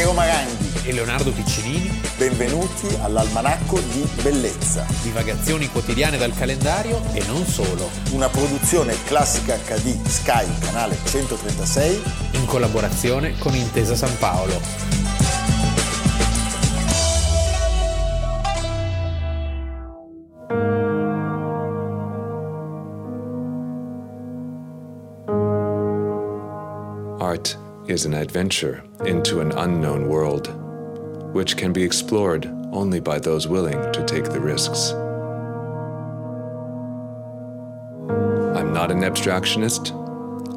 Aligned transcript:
Piero 0.00 0.14
Maranghi 0.14 0.88
e 0.88 0.92
Leonardo 0.94 1.30
Piccinini. 1.30 2.00
Benvenuti 2.16 2.86
all'Almanacco 3.02 3.78
di 3.80 4.08
Bellezza. 4.22 4.86
Divagazioni 5.02 5.68
quotidiane 5.68 6.16
dal 6.16 6.32
calendario 6.34 7.02
e 7.12 7.22
non 7.26 7.44
solo. 7.44 7.86
Una 8.12 8.30
produzione 8.30 8.96
classica 9.04 9.58
HD 9.58 10.02
Sky, 10.06 10.46
canale 10.60 10.96
136. 11.04 12.02
In 12.30 12.46
collaborazione 12.46 13.36
con 13.36 13.54
Intesa 13.54 13.94
San 13.94 14.16
Paolo. 14.16 14.88
Art 27.18 27.58
is 27.84 28.06
an 28.06 28.14
adventure 28.14 28.89
into 29.10 29.40
an 29.40 29.50
unknown 29.52 30.08
world, 30.08 30.46
which 31.34 31.56
can 31.56 31.72
be 31.72 31.82
explored 31.82 32.46
only 32.72 33.00
by 33.00 33.18
those 33.18 33.48
willing 33.48 33.92
to 33.92 34.04
take 34.06 34.24
the 34.24 34.38
risks. 34.40 34.92
I'm 38.56 38.72
not 38.72 38.92
an 38.92 39.00
abstractionist. 39.00 39.90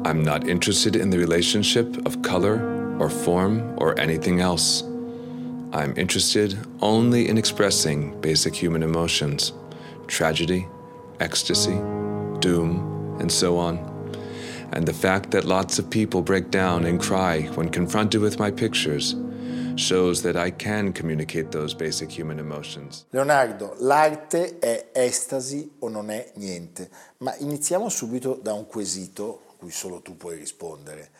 I'm 0.06 0.22
not 0.22 0.46
interested 0.46 0.94
in 0.94 1.10
the 1.10 1.18
relationship 1.18 2.06
of 2.06 2.22
color 2.22 2.96
or 3.00 3.10
form 3.10 3.74
or 3.76 3.98
anything 3.98 4.40
else. 4.40 4.82
I'm 5.72 5.92
interested 5.96 6.56
only 6.80 7.28
in 7.28 7.36
expressing 7.36 8.20
basic 8.20 8.54
human 8.54 8.84
emotions 8.84 9.52
tragedy, 10.06 10.68
ecstasy, 11.18 11.78
doom, 12.38 13.16
and 13.18 13.32
so 13.32 13.58
on 13.58 13.93
and 14.74 14.86
the 14.86 14.92
fact 14.92 15.30
that 15.30 15.44
lots 15.44 15.78
of 15.78 15.88
people 15.88 16.20
break 16.20 16.50
down 16.50 16.84
and 16.84 17.00
cry 17.00 17.42
when 17.54 17.70
confronted 17.70 18.20
with 18.20 18.38
my 18.38 18.50
pictures 18.50 19.14
shows 19.76 20.22
that 20.22 20.36
I 20.36 20.50
can 20.50 20.92
communicate 20.92 21.50
those 21.50 21.74
basic 21.74 22.10
human 22.10 22.38
emotions. 22.38 23.06
Leonardo, 23.10 23.76
l'arte 23.78 24.58
è 24.58 24.90
estasi 24.92 25.76
o 25.80 25.88
non 25.88 26.10
è 26.10 26.32
niente? 26.36 26.90
Ma 27.18 27.34
iniziamo 27.36 27.88
subito 27.88 28.38
da 28.40 28.52
un 28.52 28.66
quesito 28.66 29.42
a 29.50 29.54
cui 29.56 29.70
solo 29.70 30.00
tu 30.00 30.16
puoi 30.16 30.36
rispondere. 30.36 31.10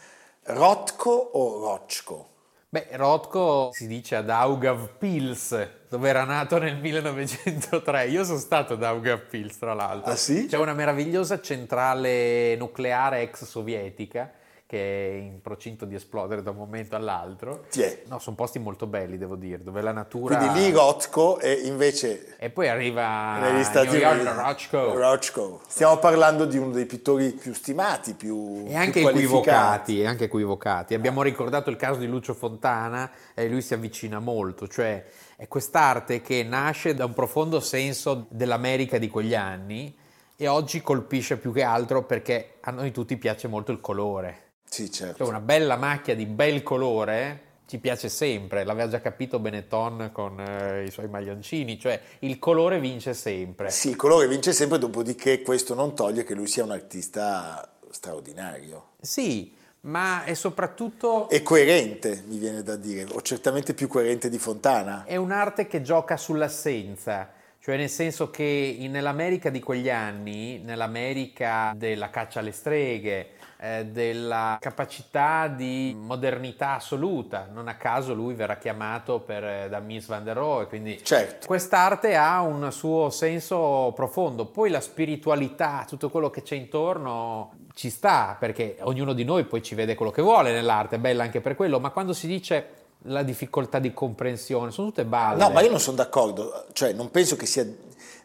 Rotko 0.42 1.10
o 1.10 1.60
Rochko? 1.60 2.33
Beh, 2.74 2.88
Rothko 2.96 3.70
si 3.72 3.86
dice 3.86 4.16
ad 4.16 4.24
Daugavpils, 4.24 5.68
dove 5.88 6.08
era 6.08 6.24
nato 6.24 6.58
nel 6.58 6.76
1903. 6.76 8.06
Io 8.06 8.24
sono 8.24 8.38
stato 8.38 8.72
ad 8.72 8.80
Daugavpils, 8.80 9.58
tra 9.58 9.74
l'altro. 9.74 10.10
Ah 10.10 10.16
sì? 10.16 10.46
C'è 10.46 10.58
una 10.58 10.72
meravigliosa 10.72 11.40
centrale 11.40 12.56
nucleare 12.56 13.20
ex 13.20 13.44
sovietica 13.44 14.28
che 14.74 15.08
è 15.08 15.14
in 15.14 15.40
procinto 15.40 15.84
di 15.84 15.94
esplodere 15.94 16.42
da 16.42 16.50
un 16.50 16.56
momento 16.56 16.96
all'altro. 16.96 17.66
È. 17.72 18.02
No, 18.08 18.18
sono 18.18 18.34
posti 18.34 18.58
molto 18.58 18.88
belli, 18.88 19.16
devo 19.16 19.36
dire, 19.36 19.62
dove 19.62 19.80
la 19.80 19.92
natura... 19.92 20.36
Quindi 20.36 20.58
lì 20.58 20.70
Rothko 20.72 21.38
e 21.38 21.52
invece... 21.52 22.34
E 22.38 22.50
poi 22.50 22.68
arriva 22.68 23.38
negli 23.38 23.62
Stati 23.62 24.00
Uniti. 24.00 24.24
Rothko. 24.24 24.98
Rothko. 24.98 25.60
Stiamo 25.68 25.98
parlando 25.98 26.44
di 26.44 26.58
uno 26.58 26.72
dei 26.72 26.86
pittori 26.86 27.30
più 27.30 27.54
stimati, 27.54 28.14
più 28.14 28.64
E 28.66 28.74
anche 28.74 28.98
più 28.98 29.08
equivocati, 29.10 30.00
e 30.00 30.06
anche 30.06 30.24
equivocati. 30.24 30.94
Abbiamo 30.94 31.22
ricordato 31.22 31.70
il 31.70 31.76
caso 31.76 32.00
di 32.00 32.08
Lucio 32.08 32.34
Fontana 32.34 33.08
e 33.32 33.48
lui 33.48 33.62
si 33.62 33.74
avvicina 33.74 34.18
molto, 34.18 34.66
cioè 34.66 35.04
è 35.36 35.46
quest'arte 35.46 36.20
che 36.20 36.42
nasce 36.42 36.94
da 36.94 37.04
un 37.04 37.12
profondo 37.12 37.60
senso 37.60 38.26
dell'America 38.28 38.98
di 38.98 39.08
quegli 39.08 39.36
anni 39.36 39.96
e 40.34 40.48
oggi 40.48 40.82
colpisce 40.82 41.36
più 41.36 41.52
che 41.52 41.62
altro 41.62 42.02
perché 42.02 42.54
a 42.62 42.72
noi 42.72 42.90
tutti 42.90 43.16
piace 43.16 43.46
molto 43.46 43.70
il 43.70 43.80
colore. 43.80 44.42
Sì, 44.74 44.90
certo. 44.90 45.18
Cioè 45.18 45.28
una 45.28 45.38
bella 45.38 45.76
macchia 45.76 46.16
di 46.16 46.26
bel 46.26 46.64
colore 46.64 47.42
ci 47.68 47.78
piace 47.78 48.08
sempre, 48.08 48.64
l'aveva 48.64 48.88
già 48.88 49.00
capito 49.00 49.38
Benetton 49.38 50.10
con 50.12 50.40
eh, 50.40 50.82
i 50.82 50.90
suoi 50.90 51.06
maglioncini, 51.06 51.78
cioè 51.78 52.00
il 52.20 52.40
colore 52.40 52.80
vince 52.80 53.14
sempre. 53.14 53.70
Sì, 53.70 53.90
il 53.90 53.96
colore 53.96 54.26
vince 54.26 54.52
sempre, 54.52 54.78
dopodiché 54.78 55.42
questo 55.42 55.74
non 55.74 55.94
toglie 55.94 56.24
che 56.24 56.34
lui 56.34 56.48
sia 56.48 56.64
un 56.64 56.72
artista 56.72 57.72
straordinario. 57.88 58.94
Sì, 59.00 59.54
ma 59.82 60.24
è 60.24 60.34
soprattutto... 60.34 61.28
E 61.28 61.40
coerente, 61.42 62.24
mi 62.26 62.38
viene 62.38 62.64
da 62.64 62.74
dire, 62.74 63.06
o 63.12 63.22
certamente 63.22 63.74
più 63.74 63.86
coerente 63.86 64.28
di 64.28 64.38
Fontana. 64.38 65.04
È 65.04 65.14
un'arte 65.14 65.68
che 65.68 65.82
gioca 65.82 66.16
sull'assenza, 66.16 67.30
cioè 67.60 67.76
nel 67.76 67.88
senso 67.88 68.28
che 68.28 68.76
nell'America 68.90 69.50
di 69.50 69.60
quegli 69.60 69.88
anni, 69.88 70.58
nell'America 70.58 71.72
della 71.76 72.10
caccia 72.10 72.40
alle 72.40 72.50
streghe, 72.50 73.33
eh, 73.64 73.86
della 73.86 74.58
capacità 74.60 75.48
di 75.48 75.96
modernità 75.98 76.74
assoluta, 76.74 77.48
non 77.50 77.66
a 77.68 77.76
caso 77.76 78.12
lui 78.12 78.34
verrà 78.34 78.56
chiamato 78.58 79.20
per, 79.20 79.42
eh, 79.42 79.66
da 79.70 79.78
Miss 79.80 80.06
Van 80.06 80.22
der 80.22 80.36
Rohe, 80.36 80.66
quindi 80.66 81.00
Certo. 81.02 81.46
quest'arte 81.46 82.14
ha 82.14 82.42
un 82.42 82.70
suo 82.70 83.08
senso 83.08 83.92
profondo, 83.94 84.44
poi 84.46 84.68
la 84.68 84.80
spiritualità, 84.80 85.84
tutto 85.88 86.10
quello 86.10 86.28
che 86.28 86.42
c'è 86.42 86.56
intorno 86.56 87.52
ci 87.74 87.88
sta, 87.88 88.36
perché 88.38 88.76
ognuno 88.82 89.14
di 89.14 89.24
noi 89.24 89.44
poi 89.44 89.62
ci 89.62 89.74
vede 89.74 89.94
quello 89.94 90.12
che 90.12 90.20
vuole 90.22 90.52
nell'arte, 90.52 90.96
è 90.96 90.98
bella 90.98 91.22
anche 91.22 91.40
per 91.40 91.56
quello, 91.56 91.80
ma 91.80 91.90
quando 91.90 92.12
si 92.12 92.26
dice 92.26 92.68
la 93.08 93.22
difficoltà 93.22 93.78
di 93.78 93.92
comprensione, 93.92 94.70
sono 94.70 94.88
tutte 94.88 95.04
balle. 95.04 95.38
No, 95.42 95.50
ma 95.50 95.60
io 95.62 95.70
non 95.70 95.80
sono 95.80 95.96
d'accordo, 95.96 96.66
cioè 96.72 96.92
non 96.92 97.10
penso 97.10 97.36
che 97.36 97.46
sia 97.46 97.66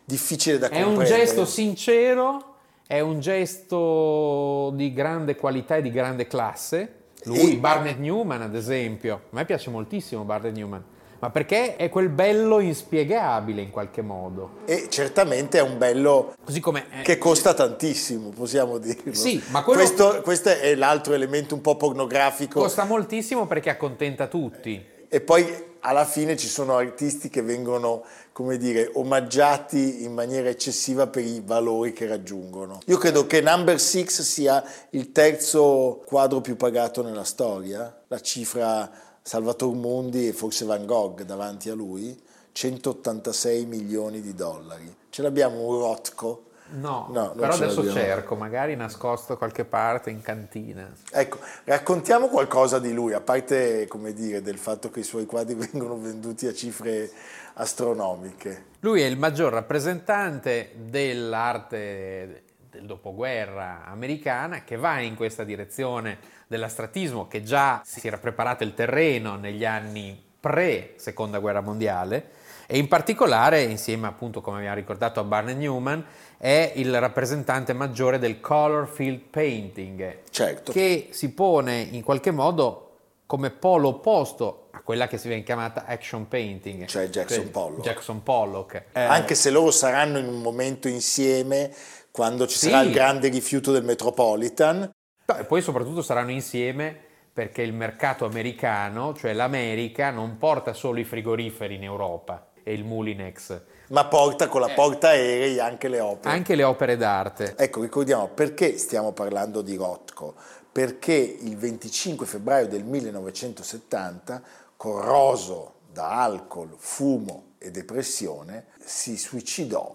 difficile 0.04 0.58
da 0.58 0.68
È 0.68 0.82
comprendere. 0.84 1.14
un 1.14 1.20
gesto 1.26 1.46
sincero, 1.46 2.49
è 2.92 3.02
un 3.02 3.20
gesto 3.20 4.72
di 4.74 4.92
grande 4.92 5.36
qualità 5.36 5.76
e 5.76 5.84
di 5.84 5.92
grande 5.92 6.26
classe. 6.26 6.94
Lui, 7.26 7.54
E- 7.54 7.58
Barnett 7.58 8.00
Newman, 8.00 8.42
ad 8.42 8.56
esempio, 8.56 9.14
a 9.14 9.20
me 9.30 9.46
piace 9.46 9.70
moltissimo 9.70 10.24
Barnett 10.24 10.56
Newman, 10.56 10.84
ma 11.20 11.30
perché 11.30 11.76
è 11.76 11.88
quel 11.90 12.10
bello 12.10 12.60
inspiegabile 12.60 13.62
in 13.62 13.70
qualche 13.70 14.02
modo. 14.02 14.62
E 14.66 14.88
certamente 14.90 15.60
è 15.60 15.62
un 15.62 15.78
bello 15.78 16.34
Così 16.44 16.60
come 16.62 16.86
eh, 16.90 17.02
che 17.04 17.20
costa 17.20 17.54
tantissimo, 17.54 18.30
possiamo 18.30 18.80
dirlo. 18.80 19.14
Sì, 19.14 19.40
ma 19.52 19.62
quello- 19.64 19.82
questo, 19.82 20.22
questo 20.24 20.50
è 20.50 20.74
l'altro 20.74 21.14
elemento 21.14 21.54
un 21.54 21.62
po' 21.62 21.76
pornografico. 21.76 22.60
costa 22.60 22.86
moltissimo 22.86 23.46
perché 23.46 23.70
accontenta 23.70 24.26
tutti. 24.26 24.84
E 25.08 25.22
poi 25.22 25.46
alla 25.82 26.06
fine 26.06 26.36
ci 26.38 26.48
sono 26.48 26.76
artisti 26.76 27.30
che 27.30 27.42
vengono, 27.44 28.04
come 28.40 28.56
dire, 28.56 28.90
omaggiati 28.94 30.06
in 30.06 30.14
maniera 30.14 30.48
eccessiva 30.48 31.08
per 31.08 31.26
i 31.26 31.44
valori 31.46 31.92
che 31.92 32.08
raggiungono. 32.08 32.80
Io 32.86 32.98
credo 32.98 33.28
che 33.28 33.42
Number 33.42 33.78
Six 33.78 34.22
sia 34.22 34.64
il 34.92 35.12
terzo 35.12 36.02
quadro 36.06 36.40
più 36.40 36.56
pagato 36.56 37.04
nella 37.04 37.26
storia, 37.26 37.94
la 38.08 38.22
cifra 38.22 38.90
Salvatore 39.22 39.76
Mundi 39.76 40.30
e 40.30 40.32
forse 40.32 40.64
Van 40.64 40.86
Gogh 40.86 41.24
davanti 41.24 41.70
a 41.70 41.76
lui, 41.76 42.18
186 42.54 43.66
milioni 43.66 44.22
di 44.22 44.34
dollari. 44.34 44.96
Ce 45.10 45.22
l'abbiamo 45.22 45.62
un 45.62 45.78
Rothko? 45.78 46.44
No, 46.72 47.08
No, 47.12 47.32
però 47.32 47.54
adesso 47.54 47.82
l'abbiamo. 47.82 48.00
cerco, 48.00 48.36
magari 48.36 48.76
nascosto 48.76 49.38
qualche 49.38 49.66
parte 49.66 50.12
in 50.12 50.22
cantina. 50.22 50.90
Ecco, 51.12 51.40
raccontiamo 51.66 52.28
qualcosa 52.28 52.80
di 52.80 52.94
lui, 52.94 53.14
a 53.14 53.22
parte, 53.22 53.88
come 53.88 54.14
dire, 54.14 54.42
del 54.42 54.58
fatto 54.58 54.92
che 54.92 55.00
i 55.00 55.04
suoi 55.04 55.26
quadri 55.26 55.56
vengono 55.72 56.00
venduti 56.00 56.48
a 56.48 56.54
cifre 56.54 57.10
astronomiche. 57.60 58.66
Lui 58.80 59.02
è 59.02 59.06
il 59.06 59.18
maggior 59.18 59.52
rappresentante 59.54 60.72
dell'arte 60.76 62.44
del 62.70 62.86
dopoguerra 62.86 63.84
americana 63.86 64.64
che 64.64 64.78
va 64.78 65.00
in 65.00 65.16
questa 65.16 65.44
direzione 65.44 66.20
dell'astratismo 66.48 67.28
che 67.28 67.42
già 67.44 67.82
si 67.84 68.06
era 68.06 68.18
preparato 68.18 68.64
il 68.64 68.74
terreno 68.74 69.36
negli 69.36 69.66
anni 69.66 70.22
pre 70.40 70.94
seconda 70.98 71.40
guerra 71.40 71.62
mondiale 71.62 72.30
e 72.68 72.78
in 72.78 72.88
particolare 72.88 73.64
insieme 73.64 74.08
appunto 74.08 74.42
come 74.42 74.58
abbiamo 74.58 74.76
ricordato 74.76 75.20
a 75.20 75.24
Barnett 75.24 75.58
Newman 75.58 76.06
è 76.38 76.74
il 76.76 76.98
rappresentante 77.00 77.74
maggiore 77.74 78.20
del 78.20 78.40
color 78.40 78.88
field 78.88 79.22
painting 79.32 80.20
Certo. 80.30 80.72
che 80.72 81.10
si 81.10 81.34
pone 81.34 81.80
in 81.82 82.04
qualche 82.04 82.32
modo 82.32 82.89
come 83.30 83.52
polo 83.52 83.90
opposto 83.90 84.70
a 84.72 84.82
quella 84.82 85.06
che 85.06 85.20
si 85.20 85.28
viene 85.28 85.44
chiamata 85.44 85.86
action 85.86 86.28
painting 86.28 86.86
Cioè 86.88 87.10
Jackson 87.10 87.52
Pollock. 87.52 87.82
Jackson 87.84 88.24
Pollock. 88.24 88.86
Eh, 88.92 89.02
Anche 89.02 89.36
se 89.36 89.52
loro 89.52 89.70
saranno 89.70 90.18
in 90.18 90.26
un 90.28 90.42
momento 90.42 90.88
insieme 90.88 91.72
quando 92.10 92.48
ci 92.48 92.58
Sì. 92.58 92.72
sarà 92.72 92.82
il 92.82 92.92
grande 92.92 93.28
rifiuto 93.28 93.72
del 93.72 93.84
Metropolitan. 93.84 94.90
E 95.28 95.44
poi 95.44 95.62
soprattutto 95.62 96.02
saranno 96.02 96.32
insieme 96.32 96.98
perché 97.32 97.62
il 97.62 97.72
mercato 97.72 98.26
americano, 98.26 99.14
cioè 99.14 99.34
l'America, 99.34 100.10
non 100.10 100.40
porta 100.40 100.74
solo 100.74 101.00
i 101.00 101.04
frigoriferi 101.04 101.76
in 101.76 101.84
Europa 101.84 102.48
e 102.64 102.74
il 102.74 102.84
Mulinex, 102.84 103.62
ma 103.90 104.06
porta 104.06 104.48
con 104.48 104.62
la 104.62 104.70
porta 104.70 105.10
aerei 105.10 105.60
anche 105.60 105.88
le 105.88 106.00
opere. 106.00 106.34
anche 106.34 106.56
le 106.56 106.64
opere 106.64 106.98
d'arte. 106.98 107.54
Ecco, 107.58 107.82
ricordiamo 107.82 108.28
perché 108.30 108.80
stiamo 108.80 109.12
parlando 109.12 109.62
di 109.62 109.76
Rothko. 109.76 110.34
Perché 110.80 111.14
il 111.14 111.58
25 111.58 112.26
febbraio 112.26 112.66
del 112.70 112.86
1970, 112.86 114.42
corroso 114.78 115.74
da 115.92 116.24
alcol, 116.24 116.74
fumo 116.78 117.56
e 117.58 117.70
depressione, 117.70 118.68
si 118.82 119.18
suicidò 119.18 119.94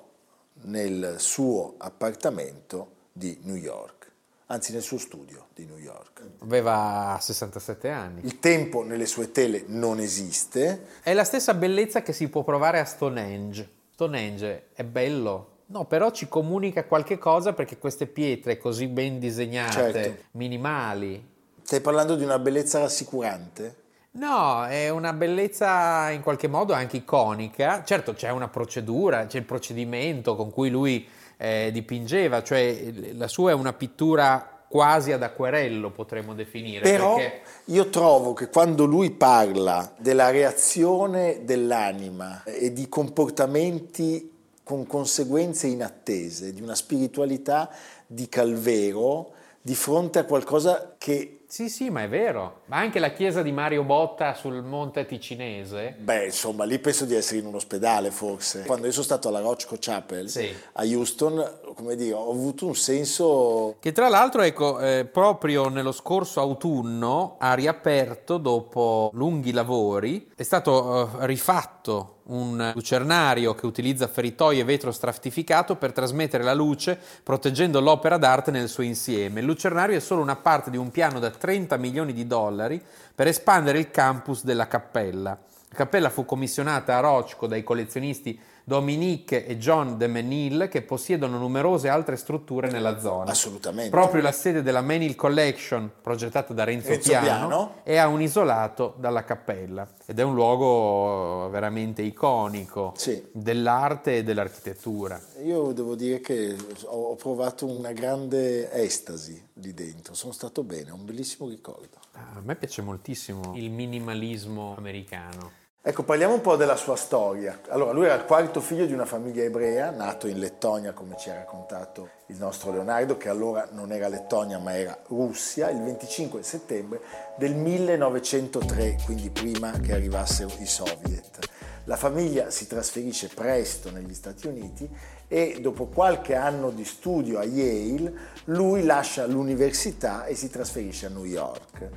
nel 0.64 1.14
suo 1.16 1.76
appartamento 1.78 2.96
di 3.12 3.38
New 3.44 3.56
York. 3.56 4.12
anzi 4.48 4.74
nel 4.74 4.82
suo 4.82 4.98
studio 4.98 5.46
di 5.54 5.64
New 5.64 5.78
York. 5.78 6.20
Aveva 6.40 7.16
67 7.18 7.88
anni. 7.88 8.20
Il 8.22 8.38
tempo 8.38 8.82
nelle 8.82 9.06
sue 9.06 9.32
tele 9.32 9.64
non 9.68 10.00
esiste. 10.00 10.88
È 11.02 11.14
la 11.14 11.24
stessa 11.24 11.54
bellezza 11.54 12.02
che 12.02 12.12
si 12.12 12.28
può 12.28 12.44
provare 12.44 12.78
a 12.78 12.84
Stonehenge. 12.84 13.66
Stonehenge 13.94 14.66
è 14.74 14.84
bello, 14.84 15.53
No, 15.74 15.86
però 15.86 16.12
ci 16.12 16.28
comunica 16.28 16.84
qualche 16.84 17.18
cosa 17.18 17.52
perché 17.52 17.78
queste 17.78 18.06
pietre 18.06 18.58
così 18.58 18.86
ben 18.86 19.18
disegnate, 19.18 19.72
Certo. 19.92 20.22
minimali. 20.32 21.20
Stai 21.64 21.80
parlando 21.80 22.14
di 22.14 22.22
una 22.22 22.38
bellezza 22.38 22.78
rassicurante? 22.78 23.82
No, 24.12 24.64
è 24.66 24.88
una 24.90 25.12
bellezza 25.12 26.10
in 26.10 26.22
qualche 26.22 26.46
modo 26.46 26.74
anche 26.74 26.98
iconica. 26.98 27.82
Certo, 27.82 28.14
c'è 28.14 28.30
una 28.30 28.46
procedura, 28.46 29.26
c'è 29.26 29.38
il 29.38 29.44
procedimento 29.44 30.36
con 30.36 30.52
cui 30.52 30.70
lui 30.70 31.08
eh, 31.38 31.70
dipingeva, 31.72 32.44
cioè 32.44 32.92
la 33.14 33.26
sua 33.26 33.50
è 33.50 33.54
una 33.54 33.72
pittura 33.72 34.48
quasi 34.68 35.10
ad 35.10 35.24
acquerello, 35.24 35.90
potremmo 35.90 36.34
definire. 36.34 36.88
Però 36.88 37.16
perché- 37.16 37.40
io 37.64 37.88
trovo 37.90 38.32
che 38.32 38.48
quando 38.48 38.84
lui 38.84 39.10
parla 39.10 39.92
della 39.98 40.30
reazione 40.30 41.40
dell'anima 41.42 42.44
e 42.44 42.72
di 42.72 42.88
comportamenti 42.88 44.30
con 44.64 44.86
conseguenze 44.86 45.66
inattese, 45.68 46.52
di 46.52 46.62
una 46.62 46.74
spiritualità 46.74 47.70
di 48.06 48.28
Calvero 48.28 49.32
di 49.60 49.74
fronte 49.74 50.18
a 50.18 50.24
qualcosa 50.24 50.94
che, 50.98 51.40
Sì, 51.46 51.70
sì, 51.70 51.88
ma 51.88 52.02
è 52.02 52.08
vero. 52.08 52.62
Ma 52.66 52.78
anche 52.78 52.98
la 52.98 53.12
chiesa 53.12 53.40
di 53.40 53.50
Mario 53.52 53.82
Botta 53.84 54.34
sul 54.34 54.62
monte 54.62 55.06
Ticinese. 55.06 55.94
beh, 55.98 56.26
insomma, 56.26 56.64
lì 56.64 56.78
penso 56.78 57.04
di 57.06 57.14
essere 57.14 57.38
in 57.40 57.46
un 57.46 57.54
ospedale 57.54 58.10
forse. 58.10 58.64
Quando 58.66 58.86
io 58.86 58.92
sono 58.92 59.04
stato 59.04 59.28
alla 59.28 59.40
Rochco 59.40 59.76
Chapel 59.78 60.28
Sì. 60.28 60.52
a 60.72 60.82
Houston, 60.84 61.60
come 61.74 61.96
dire, 61.96 62.14
ho 62.14 62.30
avuto 62.30 62.66
un 62.66 62.74
senso 62.74 63.76
Che 63.80 63.92
tra 63.92 64.08
l'altro, 64.08 64.42
ecco, 64.42 64.78
eh, 64.80 65.04
proprio 65.04 65.68
nello 65.68 65.92
scorso 65.92 66.40
autunno 66.40 67.36
ha 67.38 67.54
riaperto 67.54 68.38
dopo 68.38 69.10
lunghi 69.12 69.52
lavori, 69.52 70.30
è 70.34 70.42
stato 70.42 71.20
eh, 71.20 71.26
rifatto 71.26 72.12
un 72.26 72.72
lucernario 72.74 73.54
che 73.54 73.66
utilizza 73.66 74.06
feritoie 74.06 74.60
e 74.60 74.64
vetro 74.64 74.92
stratificato 74.92 75.76
per 75.76 75.92
trasmettere 75.92 76.42
la 76.42 76.54
luce 76.54 76.98
proteggendo 77.22 77.80
l'opera 77.80 78.16
d'arte 78.16 78.50
nel 78.50 78.68
suo 78.68 78.82
insieme. 78.82 79.40
Il 79.40 79.46
lucernario 79.46 79.96
è 79.96 80.00
solo 80.00 80.22
una 80.22 80.36
parte 80.36 80.70
di 80.70 80.76
un 80.76 80.90
piano 80.90 81.18
da 81.18 81.30
30 81.30 81.76
milioni 81.76 82.12
di 82.12 82.26
dollari 82.26 82.82
per 83.14 83.26
espandere 83.26 83.78
il 83.78 83.90
campus 83.90 84.44
della 84.44 84.68
cappella. 84.68 85.30
La 85.68 85.76
cappella 85.76 86.08
fu 86.08 86.24
commissionata 86.24 86.96
a 86.96 87.00
Rochco 87.00 87.46
dai 87.46 87.64
collezionisti 87.64 88.38
Dominique 88.66 89.44
e 89.46 89.58
John 89.58 89.98
de 89.98 90.06
Menil 90.06 90.68
che 90.70 90.80
possiedono 90.80 91.36
numerose 91.36 91.88
altre 91.90 92.16
strutture 92.16 92.70
nella 92.70 92.98
zona. 92.98 93.30
assolutamente. 93.30 93.90
Proprio 93.90 94.22
la 94.22 94.32
sede 94.32 94.62
della 94.62 94.80
Menil 94.80 95.14
Collection, 95.14 95.90
progettata 96.00 96.54
da 96.54 96.64
Renzo, 96.64 96.88
Renzo 96.88 97.08
Piano, 97.10 97.26
Piano. 97.26 97.74
è 97.82 97.96
a 97.96 98.08
un 98.08 98.22
isolato 98.22 98.94
dalla 98.98 99.22
cappella 99.24 99.86
ed 100.06 100.18
è 100.18 100.22
un 100.22 100.34
luogo 100.34 101.48
veramente 101.50 102.00
iconico 102.02 102.94
Sì. 102.96 103.22
dell'arte 103.32 104.16
e 104.18 104.22
dell'architettura. 104.24 105.20
Io 105.44 105.72
devo 105.72 105.94
dire 105.94 106.20
che 106.20 106.56
ho 106.86 107.14
provato 107.16 107.66
una 107.66 107.92
grande 107.92 108.72
estasi 108.72 109.40
lì 109.54 109.74
dentro, 109.74 110.14
sono 110.14 110.32
stato 110.32 110.62
bene, 110.62 110.90
ho 110.90 110.94
un 110.94 111.04
bellissimo 111.04 111.48
ricordo. 111.48 111.98
A 112.12 112.40
me 112.42 112.56
piace 112.56 112.80
moltissimo 112.80 113.52
il 113.56 113.70
minimalismo 113.70 114.74
americano. 114.76 115.62
Ecco, 115.86 116.02
parliamo 116.02 116.32
un 116.32 116.40
po' 116.40 116.56
della 116.56 116.76
sua 116.76 116.96
storia. 116.96 117.60
Allora, 117.68 117.92
lui 117.92 118.06
era 118.06 118.14
il 118.14 118.24
quarto 118.24 118.62
figlio 118.62 118.86
di 118.86 118.94
una 118.94 119.04
famiglia 119.04 119.42
ebrea, 119.42 119.90
nato 119.90 120.26
in 120.26 120.38
Lettonia, 120.38 120.94
come 120.94 121.14
ci 121.18 121.28
ha 121.28 121.34
raccontato 121.34 122.08
il 122.28 122.38
nostro 122.38 122.72
Leonardo, 122.72 123.18
che 123.18 123.28
allora 123.28 123.68
non 123.70 123.92
era 123.92 124.08
Lettonia 124.08 124.58
ma 124.58 124.74
era 124.74 124.98
Russia, 125.08 125.68
il 125.68 125.82
25 125.82 126.42
settembre 126.42 127.02
del 127.36 127.54
1903, 127.54 128.96
quindi 129.04 129.28
prima 129.28 129.72
che 129.72 129.92
arrivassero 129.92 130.50
i 130.58 130.64
soviet. 130.64 131.40
La 131.84 131.96
famiglia 131.96 132.48
si 132.48 132.66
trasferisce 132.66 133.28
presto 133.28 133.90
negli 133.90 134.14
Stati 134.14 134.46
Uniti 134.46 134.88
e 135.28 135.58
dopo 135.60 135.88
qualche 135.88 136.34
anno 136.34 136.70
di 136.70 136.86
studio 136.86 137.38
a 137.38 137.44
Yale, 137.44 138.10
lui 138.44 138.84
lascia 138.84 139.26
l'università 139.26 140.24
e 140.24 140.34
si 140.34 140.48
trasferisce 140.48 141.04
a 141.04 141.10
New 141.10 141.26
York. 141.26 141.88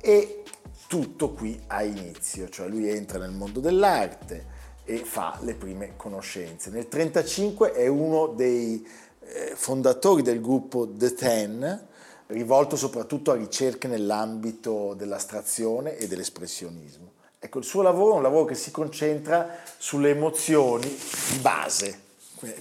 E 0.00 0.43
tutto 0.86 1.30
qui 1.30 1.60
ha 1.68 1.82
inizio, 1.82 2.48
cioè 2.48 2.68
lui 2.68 2.88
entra 2.88 3.18
nel 3.18 3.30
mondo 3.30 3.60
dell'arte 3.60 4.52
e 4.84 4.98
fa 4.98 5.38
le 5.42 5.54
prime 5.54 5.94
conoscenze. 5.96 6.70
Nel 6.70 6.86
1935 6.90 7.72
è 7.72 7.86
uno 7.86 8.28
dei 8.28 8.86
eh, 9.20 9.52
fondatori 9.54 10.22
del 10.22 10.40
gruppo 10.40 10.88
The 10.88 11.14
Ten, 11.14 11.86
rivolto 12.28 12.76
soprattutto 12.76 13.30
a 13.30 13.36
ricerche 13.36 13.88
nell'ambito 13.88 14.94
dell'astrazione 14.94 15.96
e 15.96 16.06
dell'espressionismo. 16.06 17.12
Ecco, 17.38 17.58
il 17.58 17.64
suo 17.64 17.82
lavoro 17.82 18.14
è 18.14 18.16
un 18.16 18.22
lavoro 18.22 18.46
che 18.46 18.54
si 18.54 18.70
concentra 18.70 19.58
sulle 19.76 20.10
emozioni 20.10 20.88
di 20.88 21.38
base, 21.38 22.00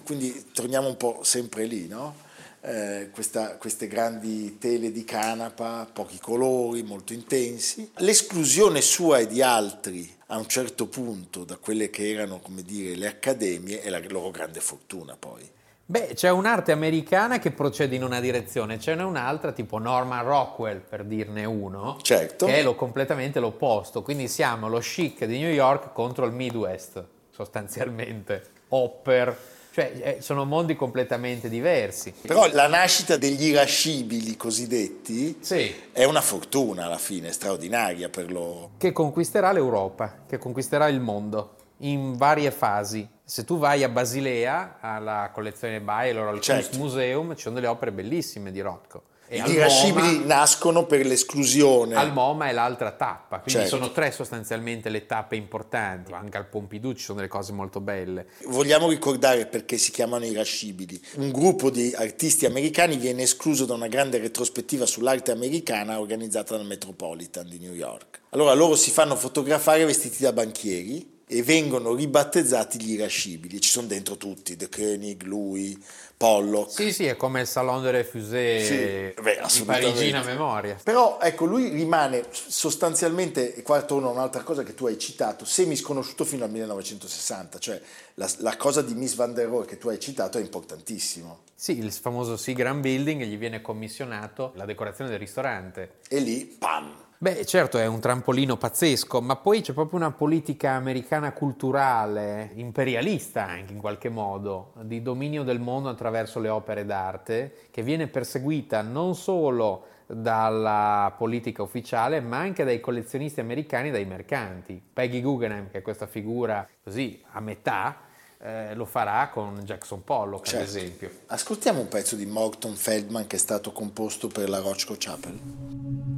quindi 0.03 0.51
torniamo 0.53 0.87
un 0.87 0.97
po' 0.97 1.19
sempre 1.23 1.65
lì, 1.65 1.87
no? 1.87 2.22
Eh, 2.65 3.09
questa- 3.11 3.57
queste 3.57 3.87
grandi 3.87 4.57
tele 4.57 4.93
di 4.93 5.03
canapa, 5.03 5.85
pochi 5.91 6.17
colori, 6.17 6.81
molto 6.81 7.11
intensi. 7.11 7.91
L'esclusione 7.97 8.79
sua 8.79 9.17
e 9.19 9.27
di 9.27 9.41
altri 9.41 10.09
a 10.27 10.37
un 10.37 10.47
certo 10.47 10.87
punto 10.87 11.43
da 11.43 11.57
quelle 11.57 11.89
che 11.89 12.09
erano, 12.09 12.39
come 12.39 12.63
dire, 12.63 12.95
le 12.95 13.07
accademie 13.07 13.81
è 13.81 13.89
la 13.89 13.99
loro 14.07 14.31
grande 14.31 14.61
fortuna 14.61 15.17
poi. 15.19 15.41
Beh, 15.85 16.11
c'è 16.13 16.29
un'arte 16.29 16.71
americana 16.71 17.37
che 17.37 17.51
procede 17.51 17.97
in 17.97 18.03
una 18.03 18.21
direzione, 18.21 18.79
ce 18.79 18.95
n'è 18.95 19.03
un'altra 19.03 19.51
tipo 19.51 19.77
Norman 19.77 20.23
Rockwell, 20.23 20.79
per 20.79 21.03
dirne 21.03 21.43
uno, 21.43 21.97
Certo. 22.01 22.45
che 22.45 22.55
è 22.59 22.63
lo, 22.63 22.75
completamente 22.75 23.41
l'opposto. 23.41 24.01
Quindi 24.01 24.29
siamo 24.29 24.69
lo 24.69 24.79
chic 24.79 25.25
di 25.25 25.37
New 25.37 25.51
York 25.51 25.91
contro 25.91 26.25
il 26.25 26.31
Midwest, 26.31 27.03
sostanzialmente. 27.29 28.51
Hopper, 28.69 29.37
cioè 29.73 29.91
eh, 30.17 30.21
sono 30.21 30.45
mondi 30.45 30.75
completamente 30.75 31.49
diversi. 31.49 32.13
Però 32.21 32.47
la 32.51 32.67
nascita 32.67 33.17
degli 33.17 33.45
irascibili 33.45 34.37
cosiddetti 34.37 35.37
Sì. 35.39 35.73
è 35.91 36.03
una 36.03 36.21
fortuna 36.21 36.85
alla 36.85 36.99
fine, 36.99 37.31
straordinaria 37.31 38.07
per 38.07 38.31
loro. 38.31 38.69
Che 38.77 38.91
conquisterà 38.91 39.51
l'Europa, 39.51 40.19
che 40.27 40.37
conquisterà 40.37 40.87
il 40.89 40.99
mondo 40.99 41.55
in 41.77 42.15
varie 42.15 42.51
fasi. 42.51 43.09
Se 43.25 43.43
tu 43.45 43.57
vai 43.57 43.83
a 43.83 43.89
Basilea, 43.89 44.77
alla 44.79 45.31
collezione 45.33 45.81
Baylor, 45.81 46.27
al 46.27 46.39
Certo. 46.39 46.67
Kunstmuseum, 46.67 47.35
ci 47.35 47.41
sono 47.41 47.55
delle 47.55 47.67
opere 47.67 47.91
bellissime 47.91 48.51
di 48.51 48.61
Rothko. 48.61 49.03
E 49.27 49.39
al 49.39 49.49
Gli 49.49 49.53
irascibili 49.53 50.13
MoMA- 50.19 50.25
nascono 50.25 50.85
per 50.85 51.05
l'esclusione. 51.05 51.95
Al 51.95 52.11
MoMA 52.11 52.49
è 52.49 52.51
l'altra 52.51 52.91
tappa, 52.91 53.39
quindi 53.39 53.61
Certo. 53.61 53.77
sono 53.77 53.91
tre 53.91 54.11
sostanzialmente 54.11 54.89
le 54.89 55.05
tappe 55.05 55.35
importanti. 55.35 56.11
Anche 56.13 56.37
al 56.37 56.47
Pompidou 56.47 56.93
ci 56.93 57.03
sono 57.03 57.17
delle 57.17 57.29
cose 57.29 57.51
molto 57.53 57.79
belle. 57.79 58.27
Vogliamo 58.47 58.89
ricordare 58.89 59.45
perché 59.47 59.77
si 59.77 59.91
chiamano 59.91 60.25
irascibili. 60.25 61.01
Un 61.15 61.31
gruppo 61.31 61.69
di 61.69 61.93
artisti 61.95 62.45
americani 62.45 62.97
viene 62.97 63.23
escluso 63.23 63.65
da 63.65 63.73
una 63.73 63.87
grande 63.87 64.17
retrospettiva 64.19 64.85
sull'arte 64.85 65.31
americana 65.31 65.99
organizzata 65.99 66.55
dal 66.55 66.65
Metropolitan 66.65 67.47
di 67.47 67.59
New 67.59 67.73
York. 67.73 68.21
Allora 68.31 68.53
loro 68.53 68.75
si 68.75 68.91
fanno 68.91 69.15
fotografare 69.15 69.85
vestiti 69.85 70.21
da 70.23 70.33
banchieri 70.33 71.11
e 71.33 71.41
vengono 71.41 71.95
ribattezzati 71.95 72.79
gli 72.79 72.91
irascibili. 72.91 73.59
Ci 73.59 73.69
sono 73.69 73.87
dentro 73.87 74.17
tutti, 74.17 74.55
De 74.55 74.69
Koenig, 74.69 75.23
lui, 75.23 75.83
Pollock. 76.15 76.71
Sì, 76.71 76.93
sì, 76.93 77.05
è 77.05 77.17
come 77.17 77.41
il 77.41 77.47
Salon 77.47 77.81
de 77.81 77.89
Refusé 77.89 78.63
Sì, 78.63 79.21
beh, 79.21 79.41
di. 79.51 79.63
Parigina 79.65 80.21
memoria. 80.21 80.77
Però 80.83 81.17
ecco, 81.19 81.45
lui 81.45 81.69
rimane 81.69 82.23
sostanzialmente, 82.29 83.55
e 83.55 83.63
qua 83.63 83.81
torno 83.81 84.09
a 84.09 84.11
un'altra 84.11 84.43
cosa 84.43 84.61
che 84.61 84.75
tu 84.75 84.85
hai 84.85 84.99
citato, 84.99 85.43
semi 85.43 85.75
sconosciuto 85.75 86.23
fino 86.23 86.43
al 86.43 86.51
1960, 86.51 87.57
cioè 87.57 87.81
la, 88.15 88.29
la 88.37 88.55
cosa 88.55 88.83
di 88.83 88.93
Miss 88.93 89.15
Van 89.15 89.33
der 89.33 89.47
Rohe 89.47 89.65
che 89.65 89.79
tu 89.79 89.89
hai 89.89 89.99
citato 89.99 90.37
è 90.37 90.41
importantissimo. 90.41 91.39
Sì, 91.55 91.79
il 91.79 91.91
famoso 91.91 92.37
Seagram 92.37 92.79
Building 92.79 93.23
gli 93.23 93.37
viene 93.37 93.61
commissionato 93.61 94.51
la 94.55 94.65
decorazione 94.65 95.09
del 95.09 95.19
ristorante. 95.19 95.95
E 96.09 96.19
lì, 96.19 96.45
pam! 96.45 97.11
Beh, 97.23 97.45
certo, 97.45 97.77
è 97.77 97.85
un 97.85 98.01
trampolino 98.01 98.57
pazzesco, 98.57 99.21
ma 99.21 99.37
poi 99.37 99.61
c'è 99.61 99.71
proprio 99.71 99.97
una 99.97 100.11
politica 100.11 100.71
americana 100.71 101.31
culturale, 101.31 102.51
imperialista 102.55 103.45
anche 103.45 103.71
in 103.71 103.79
qualche 103.79 104.09
modo, 104.09 104.73
di 104.81 105.01
dominio 105.01 105.43
del 105.43 105.61
mondo 105.61 105.87
attraverso 105.87 106.41
le 106.41 106.49
opere 106.49 106.83
d'arte, 106.83 107.69
che 107.71 107.81
viene 107.81 108.07
perseguita 108.07 108.81
non 108.81 109.15
solo 109.15 109.85
dalla 110.05 111.15
politica 111.17 111.63
ufficiale, 111.63 112.19
ma 112.19 112.39
anche 112.39 112.65
dai 112.65 112.81
collezionisti 112.81 113.39
americani 113.39 113.87
e 113.87 113.91
dai 113.91 114.05
mercanti. 114.05 114.83
Peggy 114.91 115.21
Guggenheim, 115.21 115.69
che 115.71 115.77
è 115.77 115.81
questa 115.81 116.07
figura 116.07 116.67
così 116.83 117.23
a 117.31 117.39
metà, 117.39 117.99
eh, 118.41 118.75
lo 118.75 118.83
farà 118.83 119.29
con 119.29 119.61
Jackson 119.63 120.03
Pollock, 120.03 120.45
Certo. 120.45 120.61
ad 120.61 120.75
esempio. 120.75 121.09
Ascoltiamo 121.27 121.79
un 121.79 121.87
pezzo 121.87 122.17
di 122.17 122.25
Morton 122.25 122.73
Feldman 122.73 123.27
che 123.27 123.37
è 123.37 123.39
stato 123.39 123.71
composto 123.71 124.27
per 124.27 124.49
la 124.49 124.59
Rochko 124.59 124.95
Chapel. 124.97 126.12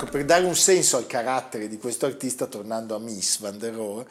Ecco, 0.00 0.12
per 0.12 0.24
dare 0.24 0.46
un 0.46 0.56
senso 0.56 0.96
al 0.96 1.06
carattere 1.06 1.68
di 1.68 1.76
questo 1.76 2.06
artista, 2.06 2.46
tornando 2.46 2.94
a 2.94 2.98
Miss 2.98 3.38
Van 3.38 3.58
der 3.58 3.74
Rohe, 3.74 4.06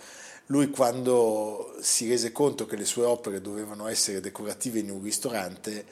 lui 0.47 0.69
quando 0.69 1.73
si 1.81 2.07
rese 2.07 2.31
conto 2.31 2.67
che 2.67 2.75
le 2.75 2.85
sue 2.85 3.05
opere 3.05 3.41
dovevano 3.41 3.87
essere 3.87 4.19
decorative 4.19 4.77
in 4.77 4.91
un 4.91 5.01
ristorante, 5.01 5.83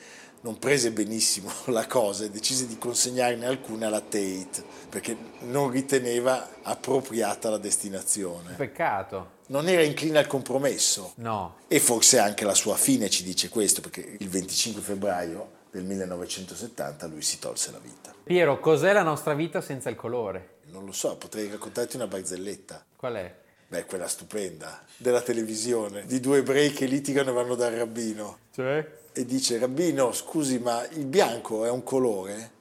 non 0.42 0.60
prese 0.60 0.92
benissimo 0.92 1.52
la 1.74 1.88
cosa 1.88 2.26
e 2.26 2.30
decise 2.30 2.68
di 2.68 2.78
consegnarne 2.78 3.48
alcune 3.48 3.86
alla 3.86 4.02
Tate, 4.02 4.64
perché 4.88 5.18
non 5.48 5.72
riteneva 5.72 6.48
appropriata 6.62 7.50
la 7.50 7.58
destinazione. 7.58 8.54
Peccato. 8.54 9.32
Non 9.48 9.68
era 9.68 9.82
incline 9.82 10.20
al 10.20 10.28
compromesso. 10.28 11.14
No. 11.16 11.56
E 11.68 11.80
forse 11.80 12.20
anche 12.20 12.46
la 12.46 12.54
sua 12.54 12.76
fine 12.76 13.10
ci 13.10 13.24
dice 13.24 13.50
questo, 13.50 13.82
perché 13.82 14.18
il 14.20 14.30
25 14.30 14.80
febbraio 14.80 15.57
del 15.72 15.84
1970 15.84 17.08
lui 17.08 17.22
si 17.22 17.40
tolse 17.40 17.72
la 17.72 17.80
vita. 17.80 18.14
Piero, 18.24 18.60
cos'è 18.60 18.94
la 18.94 19.04
nostra 19.04 19.34
vita 19.34 19.62
senza 19.62 19.90
il 19.90 19.96
colore? 19.96 20.60
Non 20.66 20.86
lo 20.86 20.92
so, 20.92 21.16
potrei 21.18 21.50
raccontarti 21.50 21.96
una 21.96 22.08
barzelletta. 22.08 22.86
Qual 22.96 23.14
è? 23.16 23.36
Beh, 23.70 23.86
quella 23.86 24.08
stupenda, 24.08 24.82
della 24.96 25.22
televisione, 25.22 26.06
di 26.06 26.20
due 26.20 26.40
ebrei 26.40 26.72
che 26.72 26.86
litigano 26.86 27.32
e 27.32 27.34
vanno 27.34 27.56
dal 27.56 27.74
rabbino. 27.74 28.40
Cioè? 28.54 29.00
E 29.12 29.26
dice, 29.26 29.58
rabbino, 29.58 30.14
scusi, 30.14 30.60
ma 30.60 30.86
il 30.92 31.06
bianco 31.06 31.66
è 31.66 31.70
un 31.70 31.84
colore? 31.84 32.52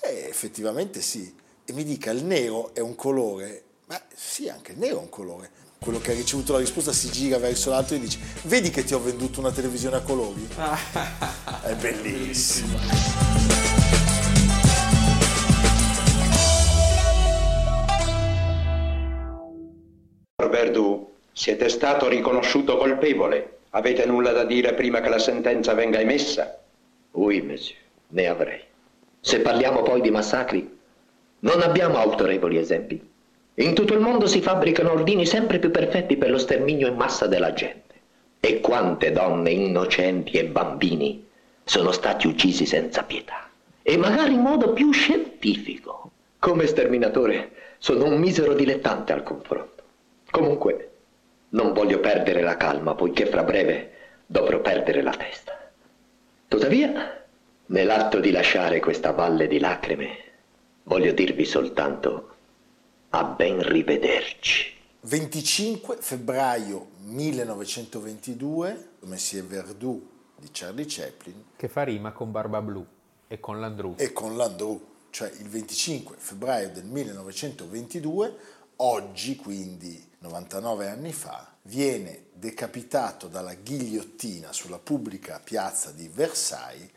Beh, 0.00 0.26
effettivamente 0.26 1.00
sì. 1.00 1.32
E 1.64 1.72
mi 1.72 1.84
dica, 1.84 2.10
il 2.10 2.24
nero 2.24 2.74
è 2.74 2.80
un 2.80 2.94
colore? 2.94 3.62
Beh, 3.86 4.02
sì, 4.14 4.48
anche 4.48 4.72
il 4.72 4.78
nero 4.78 4.96
è 4.96 5.00
un 5.00 5.08
colore. 5.08 5.50
Quello 5.80 6.00
che 6.00 6.10
ha 6.10 6.14
ricevuto 6.14 6.52
la 6.52 6.58
risposta 6.58 6.92
si 6.92 7.08
gira 7.10 7.38
verso 7.38 7.70
l'altro 7.70 7.94
e 7.94 8.00
dice, 8.00 8.18
vedi 8.42 8.68
che 8.70 8.84
ti 8.84 8.94
ho 8.94 9.00
venduto 9.00 9.40
una 9.40 9.52
televisione 9.52 9.96
a 9.96 10.00
colori? 10.00 10.46
è 11.62 11.74
bellissima. 11.74 12.78
Verdù, 20.50 21.08
siete 21.32 21.68
stato 21.68 22.08
riconosciuto 22.08 22.76
colpevole. 22.76 23.58
Avete 23.70 24.06
nulla 24.06 24.32
da 24.32 24.44
dire 24.44 24.74
prima 24.74 25.00
che 25.00 25.08
la 25.08 25.18
sentenza 25.18 25.74
venga 25.74 26.00
emessa? 26.00 26.58
Oui, 27.12 27.40
monsieur, 27.42 27.80
ne 28.08 28.26
avrei. 28.26 28.60
Se 29.20 29.40
parliamo 29.40 29.82
poi 29.82 30.00
di 30.00 30.10
massacri, 30.10 30.78
non 31.40 31.60
abbiamo 31.60 31.98
autorevoli 31.98 32.58
esempi. 32.58 33.07
In 33.58 33.74
tutto 33.74 33.92
il 33.92 33.98
mondo 33.98 34.26
si 34.28 34.40
fabbricano 34.40 34.92
ordini 34.92 35.26
sempre 35.26 35.58
più 35.58 35.72
perfetti 35.72 36.16
per 36.16 36.30
lo 36.30 36.38
sterminio 36.38 36.86
in 36.86 36.94
massa 36.94 37.26
della 37.26 37.52
gente. 37.52 37.94
E 38.38 38.60
quante 38.60 39.10
donne 39.10 39.50
innocenti 39.50 40.38
e 40.38 40.44
bambini 40.44 41.26
sono 41.64 41.90
stati 41.90 42.28
uccisi 42.28 42.66
senza 42.66 43.02
pietà. 43.02 43.50
E 43.82 43.96
magari 43.96 44.34
in 44.34 44.42
modo 44.42 44.72
più 44.72 44.92
scientifico. 44.92 46.10
Come 46.38 46.68
sterminatore 46.68 47.50
sono 47.78 48.04
un 48.04 48.20
misero 48.20 48.54
dilettante 48.54 49.12
al 49.12 49.24
confronto. 49.24 49.82
Comunque, 50.30 50.90
non 51.50 51.72
voglio 51.72 51.98
perdere 51.98 52.42
la 52.42 52.56
calma, 52.56 52.94
poiché 52.94 53.26
fra 53.26 53.42
breve 53.42 53.90
dovrò 54.24 54.60
perdere 54.60 55.02
la 55.02 55.14
testa. 55.16 55.58
Tuttavia, 56.46 57.24
nell'atto 57.66 58.20
di 58.20 58.30
lasciare 58.30 58.78
questa 58.78 59.10
valle 59.10 59.48
di 59.48 59.58
lacrime, 59.58 60.16
voglio 60.84 61.10
dirvi 61.10 61.44
soltanto 61.44 62.36
a 63.10 63.24
ben 63.24 63.62
rivederci. 63.62 64.76
25 65.00 65.96
febbraio 66.00 66.88
1922, 67.04 68.88
Monsieur 69.00 69.46
Verdoux 69.46 70.02
di 70.36 70.48
Charlie 70.52 70.84
Chaplin. 70.86 71.44
Che 71.56 71.68
fa 71.68 71.84
rima 71.84 72.12
con 72.12 72.30
Barba 72.30 72.60
Blu 72.60 72.84
e 73.26 73.40
con 73.40 73.60
Landru. 73.60 73.94
E 73.96 74.12
con 74.12 74.36
Landru, 74.36 74.96
cioè 75.10 75.30
il 75.38 75.48
25 75.48 76.16
febbraio 76.18 76.70
del 76.70 76.84
1922, 76.84 78.36
oggi 78.76 79.36
quindi 79.36 80.06
99 80.18 80.88
anni 80.88 81.12
fa, 81.12 81.54
viene 81.62 82.26
decapitato 82.34 83.28
dalla 83.28 83.54
ghigliottina 83.54 84.52
sulla 84.52 84.78
pubblica 84.78 85.40
piazza 85.42 85.92
di 85.92 86.08
Versailles 86.08 86.90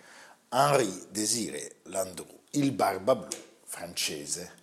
Henri 0.49 1.05
Désiré 1.09 1.75
Landru, 1.83 2.27
il 2.51 2.73
barba 2.73 3.15
blu 3.15 3.29
francese, 3.63 4.60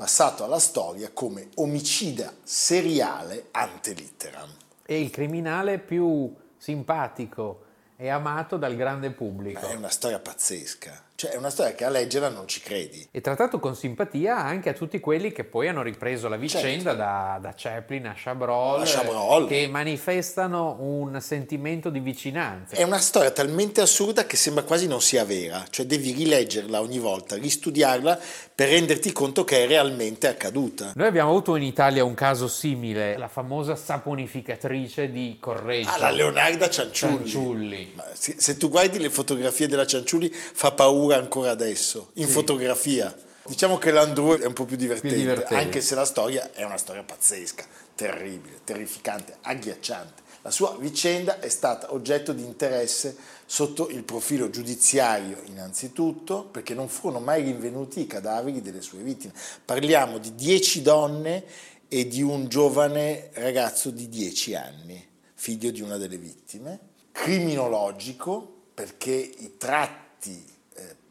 passato 0.00 0.44
alla 0.44 0.58
storia 0.58 1.10
come 1.12 1.48
omicida 1.56 2.32
seriale 2.42 3.48
ante 3.50 3.92
litteram. 3.92 4.48
E 4.86 4.98
il 4.98 5.10
criminale 5.10 5.78
più 5.78 6.34
simpatico 6.56 7.64
e 7.96 8.08
amato 8.08 8.56
dal 8.56 8.76
grande 8.76 9.10
pubblico. 9.10 9.60
Ma 9.60 9.68
è 9.68 9.74
una 9.74 9.90
storia 9.90 10.18
pazzesca. 10.18 11.08
Cioè 11.20 11.32
è 11.32 11.36
una 11.36 11.50
storia 11.50 11.74
che 11.74 11.84
a 11.84 11.90
leggerla 11.90 12.30
non 12.30 12.48
ci 12.48 12.60
credi. 12.60 13.06
E 13.10 13.20
trattato 13.20 13.60
con 13.60 13.76
simpatia 13.76 14.38
anche 14.38 14.70
a 14.70 14.72
tutti 14.72 15.00
quelli 15.00 15.32
che 15.32 15.44
poi 15.44 15.68
hanno 15.68 15.82
ripreso 15.82 16.28
la 16.28 16.38
vicenda 16.38 16.92
certo. 16.92 16.96
da, 16.96 17.38
da, 17.42 17.52
Chaplin 17.54 18.06
a 18.06 18.14
Chabrol, 18.16 18.80
a 18.80 18.84
Chabrol, 18.86 19.46
che 19.46 19.68
manifestano 19.68 20.78
un 20.80 21.20
sentimento 21.20 21.90
di 21.90 22.00
vicinanza. 22.00 22.74
È 22.74 22.82
una 22.84 23.00
storia 23.00 23.32
talmente 23.32 23.82
assurda 23.82 24.24
che 24.24 24.36
sembra 24.36 24.62
quasi 24.62 24.86
non 24.86 25.02
sia 25.02 25.26
vera, 25.26 25.62
cioè 25.68 25.84
devi 25.84 26.12
rileggerla 26.12 26.80
ogni 26.80 26.98
volta, 26.98 27.36
ristudiarla 27.36 28.18
per 28.54 28.70
renderti 28.70 29.12
conto 29.12 29.44
che 29.44 29.64
è 29.64 29.66
realmente 29.66 30.26
accaduta. 30.26 30.92
Noi 30.94 31.06
abbiamo 31.06 31.28
avuto 31.28 31.54
in 31.56 31.64
Italia 31.64 32.02
un 32.02 32.14
caso 32.14 32.48
simile, 32.48 33.18
la 33.18 33.28
famosa 33.28 33.76
saponificatrice 33.76 35.10
di 35.10 35.36
Correggio. 35.38 35.90
Ah, 35.90 35.98
la 35.98 36.10
Leonarda 36.10 36.70
Cianciulli. 36.70 37.28
Cianciulli. 37.28 37.94
Se, 38.14 38.36
se 38.38 38.56
tu 38.56 38.70
guardi 38.70 38.98
le 38.98 39.10
fotografie 39.10 39.68
della 39.68 39.86
Cianciulli 39.86 40.30
fa 40.30 40.72
paura 40.72 41.08
paura 41.10 41.16
ancora 41.16 41.50
adesso, 41.50 42.10
in 42.14 42.26
sì. 42.26 42.32
fotografia. 42.32 43.14
Diciamo 43.44 43.78
che 43.78 43.90
l'Andrew 43.90 44.38
è 44.38 44.46
un 44.46 44.52
po' 44.52 44.64
più 44.64 44.76
divertente, 44.76 45.16
più 45.16 45.18
divertente, 45.18 45.54
anche 45.54 45.80
se 45.80 45.94
la 45.96 46.04
storia 46.04 46.52
è 46.52 46.62
una 46.62 46.76
storia 46.76 47.02
pazzesca, 47.02 47.64
terribile, 47.96 48.60
terrificante, 48.62 49.36
agghiacciante. 49.40 50.28
La 50.42 50.50
sua 50.50 50.76
vicenda 50.78 51.40
è 51.40 51.48
stata 51.48 51.92
oggetto 51.92 52.32
di 52.32 52.44
interesse 52.44 53.16
sotto 53.44 53.90
il 53.90 54.04
profilo 54.04 54.48
giudiziario 54.50 55.42
innanzitutto, 55.46 56.44
perché 56.44 56.74
non 56.74 56.88
furono 56.88 57.18
mai 57.18 57.42
rinvenuti 57.42 58.00
i 58.00 58.06
cadaveri 58.06 58.62
delle 58.62 58.80
sue 58.80 59.00
vittime. 59.00 59.32
Parliamo 59.64 60.18
di 60.18 60.34
dieci 60.34 60.80
donne 60.80 61.44
e 61.88 62.06
di 62.06 62.22
un 62.22 62.48
giovane 62.48 63.30
ragazzo 63.34 63.90
di 63.90 64.08
dieci 64.08 64.54
anni, 64.54 65.04
figlio 65.34 65.70
di 65.70 65.82
una 65.82 65.96
delle 65.96 66.16
vittime. 66.16 66.78
Criminologico, 67.10 68.68
perché 68.72 69.10
i 69.10 69.56
tratti 69.58 70.58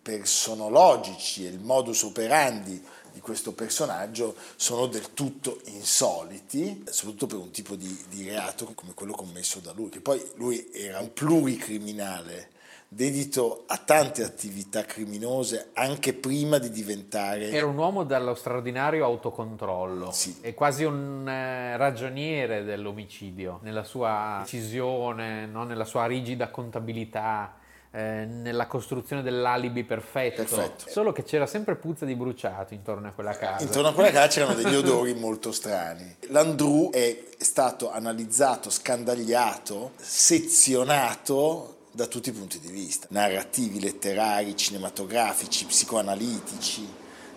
personologici 0.02 1.46
e 1.46 1.50
il 1.50 1.60
modus 1.60 2.04
operandi 2.04 2.84
di 3.12 3.20
questo 3.20 3.54
personaggio 3.54 4.36
sono 4.56 4.88
del 4.88 5.14
tutto 5.14 5.60
insoliti, 5.66 6.84
soprattutto 6.90 7.28
per 7.28 7.38
un 7.38 7.52
tipo 7.52 7.76
di, 7.76 8.06
di 8.08 8.28
reato 8.28 8.66
come 8.76 8.94
quello 8.94 9.14
commesso 9.14 9.60
da 9.60 9.72
lui, 9.74 9.90
che 9.90 10.00
poi 10.00 10.24
lui 10.36 10.70
era 10.72 11.00
un 11.00 11.12
pluricriminale 11.14 12.58
dedito 12.92 13.66
a 13.68 13.78
tante 13.78 14.24
attività 14.24 14.84
criminose 14.84 15.70
anche 15.74 16.14
prima 16.14 16.58
di 16.58 16.72
diventare... 16.72 17.52
Era 17.52 17.68
un 17.68 17.78
uomo 17.78 18.04
dallo 18.04 18.34
straordinario 18.34 19.06
autocontrollo, 19.06 20.12
sì. 20.12 20.38
è 20.42 20.56
quasi 20.56 20.86
un 20.86 21.28
eh, 21.28 21.78
ragioniere 21.78 22.64
dell'omicidio, 22.64 23.60
nella 23.62 23.84
sua 23.84 24.40
decisione, 24.42 25.46
no? 25.46 25.66
nella 25.66 25.86
sua 25.86 26.08
rigida 26.08 26.50
contabilità 26.50 27.58
eh, 27.92 28.26
nella 28.26 28.68
costruzione 28.68 29.24
dell'alibi 29.24 29.84
perfetto. 29.84 30.44
perfetto. 30.44 30.90
Solo 30.90 31.12
che 31.12 31.24
c'era 31.24 31.48
sempre 31.48 31.76
puzza 31.76 32.06
di 32.06 32.16
bruciato 32.16 32.74
intorno 32.74 33.08
a 33.08 33.12
quella 33.12 33.36
casa. 33.36 33.64
Intorno 33.64 33.90
a 33.90 33.94
quella 33.94 34.12
casa 34.12 34.28
c'erano 34.28 34.54
degli 34.54 34.76
odori 34.76 35.14
molto 35.16 35.52
strani. 35.52 36.16
L'Andrew 36.28 36.92
è 36.92 37.24
stato 37.38 37.92
analizzato, 37.92 38.70
scandagliato, 38.70 39.94
sezionato 39.98 41.78
da 41.92 42.06
tutti 42.06 42.30
i 42.30 42.34
punti 42.34 42.60
di 42.60 42.70
vista, 42.70 43.08
narrativi, 43.10 43.80
letterari, 43.80 44.56
cinematografici, 44.56 45.66
psicoanalitici. 45.66 46.88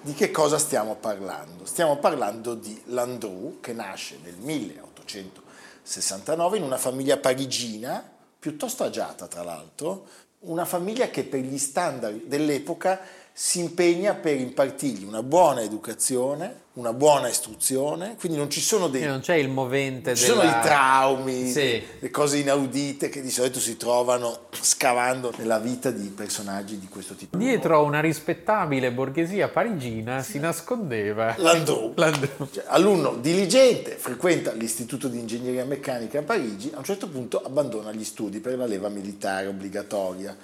Di 0.02 0.12
che 0.14 0.30
cosa 0.30 0.58
stiamo 0.58 0.96
parlando? 0.96 1.64
Stiamo 1.64 1.96
parlando 1.96 2.54
di 2.54 2.78
Landru 2.86 3.60
che 3.60 3.72
nasce 3.72 4.18
nel 4.22 4.36
1869 4.36 6.58
in 6.58 6.64
una 6.64 6.76
famiglia 6.76 7.16
parigina, 7.16 8.04
piuttosto 8.38 8.82
agiata 8.82 9.26
tra 9.28 9.44
l'altro, 9.44 10.06
una 10.42 10.64
famiglia 10.64 11.08
che 11.08 11.24
per 11.24 11.40
gli 11.40 11.58
standard 11.58 12.24
dell'epoca 12.24 13.00
si 13.34 13.60
impegna 13.60 14.14
per 14.14 14.36
impartirgli 14.38 15.04
una 15.04 15.22
buona 15.22 15.62
educazione, 15.62 16.60
una 16.74 16.92
buona 16.92 17.28
istruzione, 17.28 18.14
quindi 18.18 18.36
non 18.36 18.50
ci 18.50 18.60
sono 18.60 18.88
dei... 18.88 19.04
Non 19.04 19.20
c'è 19.20 19.34
il 19.34 19.48
movente 19.48 20.14
ci 20.14 20.26
della... 20.26 20.40
sono 20.40 20.50
i 20.50 20.62
traumi, 20.62 21.50
sì. 21.50 21.82
le 21.98 22.10
cose 22.10 22.38
inaudite 22.38 23.08
che 23.08 23.22
di 23.22 23.30
solito 23.30 23.58
si 23.58 23.76
trovano 23.78 24.48
scavando 24.60 25.32
nella 25.38 25.58
vita 25.58 25.90
di 25.90 26.08
personaggi 26.08 26.78
di 26.78 26.88
questo 26.88 27.14
tipo. 27.14 27.36
Dietro 27.36 27.76
a 27.76 27.80
una 27.80 28.00
rispettabile 28.00 28.92
borghesia 28.92 29.48
parigina 29.48 30.22
si 30.22 30.38
nascondeva... 30.38 31.34
Landru. 31.38 31.92
Landru. 31.96 32.48
Cioè, 32.50 32.64
alunno 32.66 33.16
diligente, 33.16 33.92
frequenta 33.92 34.52
l'istituto 34.52 35.08
di 35.08 35.18
ingegneria 35.18 35.64
meccanica 35.64 36.18
a 36.18 36.22
Parigi, 36.22 36.70
a 36.74 36.78
un 36.78 36.84
certo 36.84 37.08
punto 37.08 37.42
abbandona 37.42 37.92
gli 37.92 38.04
studi 38.04 38.40
per 38.40 38.56
la 38.56 38.66
leva 38.66 38.88
militare 38.88 39.46
obbligatoria 39.46 40.36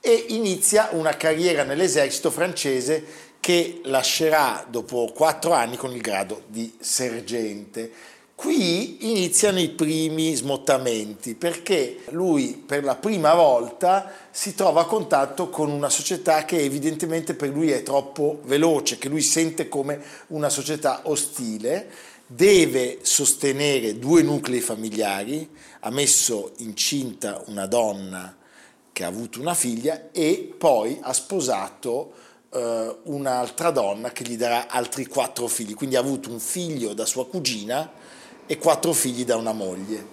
e 0.00 0.26
inizia 0.28 0.90
una 0.92 1.16
carriera 1.16 1.64
nell'esercito 1.64 2.30
francese 2.30 3.26
che 3.40 3.80
lascerà 3.84 4.66
dopo 4.68 5.10
quattro 5.14 5.52
anni 5.52 5.76
con 5.76 5.92
il 5.92 6.00
grado 6.00 6.42
di 6.46 6.72
sergente. 6.80 7.90
Qui 8.34 9.10
iniziano 9.10 9.58
i 9.58 9.70
primi 9.70 10.32
smottamenti 10.32 11.34
perché 11.34 12.02
lui 12.10 12.62
per 12.64 12.84
la 12.84 12.94
prima 12.94 13.34
volta 13.34 14.12
si 14.30 14.54
trova 14.54 14.82
a 14.82 14.86
contatto 14.86 15.48
con 15.50 15.70
una 15.70 15.88
società 15.88 16.44
che 16.44 16.60
evidentemente 16.60 17.34
per 17.34 17.48
lui 17.48 17.72
è 17.72 17.82
troppo 17.82 18.38
veloce, 18.44 18.96
che 18.96 19.08
lui 19.08 19.22
sente 19.22 19.68
come 19.68 20.00
una 20.28 20.50
società 20.50 21.00
ostile, 21.04 21.90
deve 22.26 22.98
sostenere 23.02 23.98
due 23.98 24.22
nuclei 24.22 24.60
familiari, 24.60 25.48
ha 25.80 25.90
messo 25.90 26.52
incinta 26.58 27.42
una 27.46 27.66
donna 27.66 28.37
che 28.98 29.04
ha 29.04 29.06
avuto 29.06 29.40
una 29.40 29.54
figlia 29.54 30.10
e 30.10 30.52
poi 30.58 30.98
ha 31.00 31.12
sposato 31.12 32.14
eh, 32.50 32.96
un'altra 33.04 33.70
donna 33.70 34.10
che 34.10 34.24
gli 34.24 34.36
darà 34.36 34.66
altri 34.66 35.06
quattro 35.06 35.46
figli, 35.46 35.74
quindi 35.74 35.94
ha 35.94 36.00
avuto 36.00 36.30
un 36.30 36.40
figlio 36.40 36.94
da 36.94 37.06
sua 37.06 37.24
cugina 37.28 37.92
e 38.44 38.58
quattro 38.58 38.92
figli 38.92 39.24
da 39.24 39.36
una 39.36 39.52
moglie. 39.52 40.04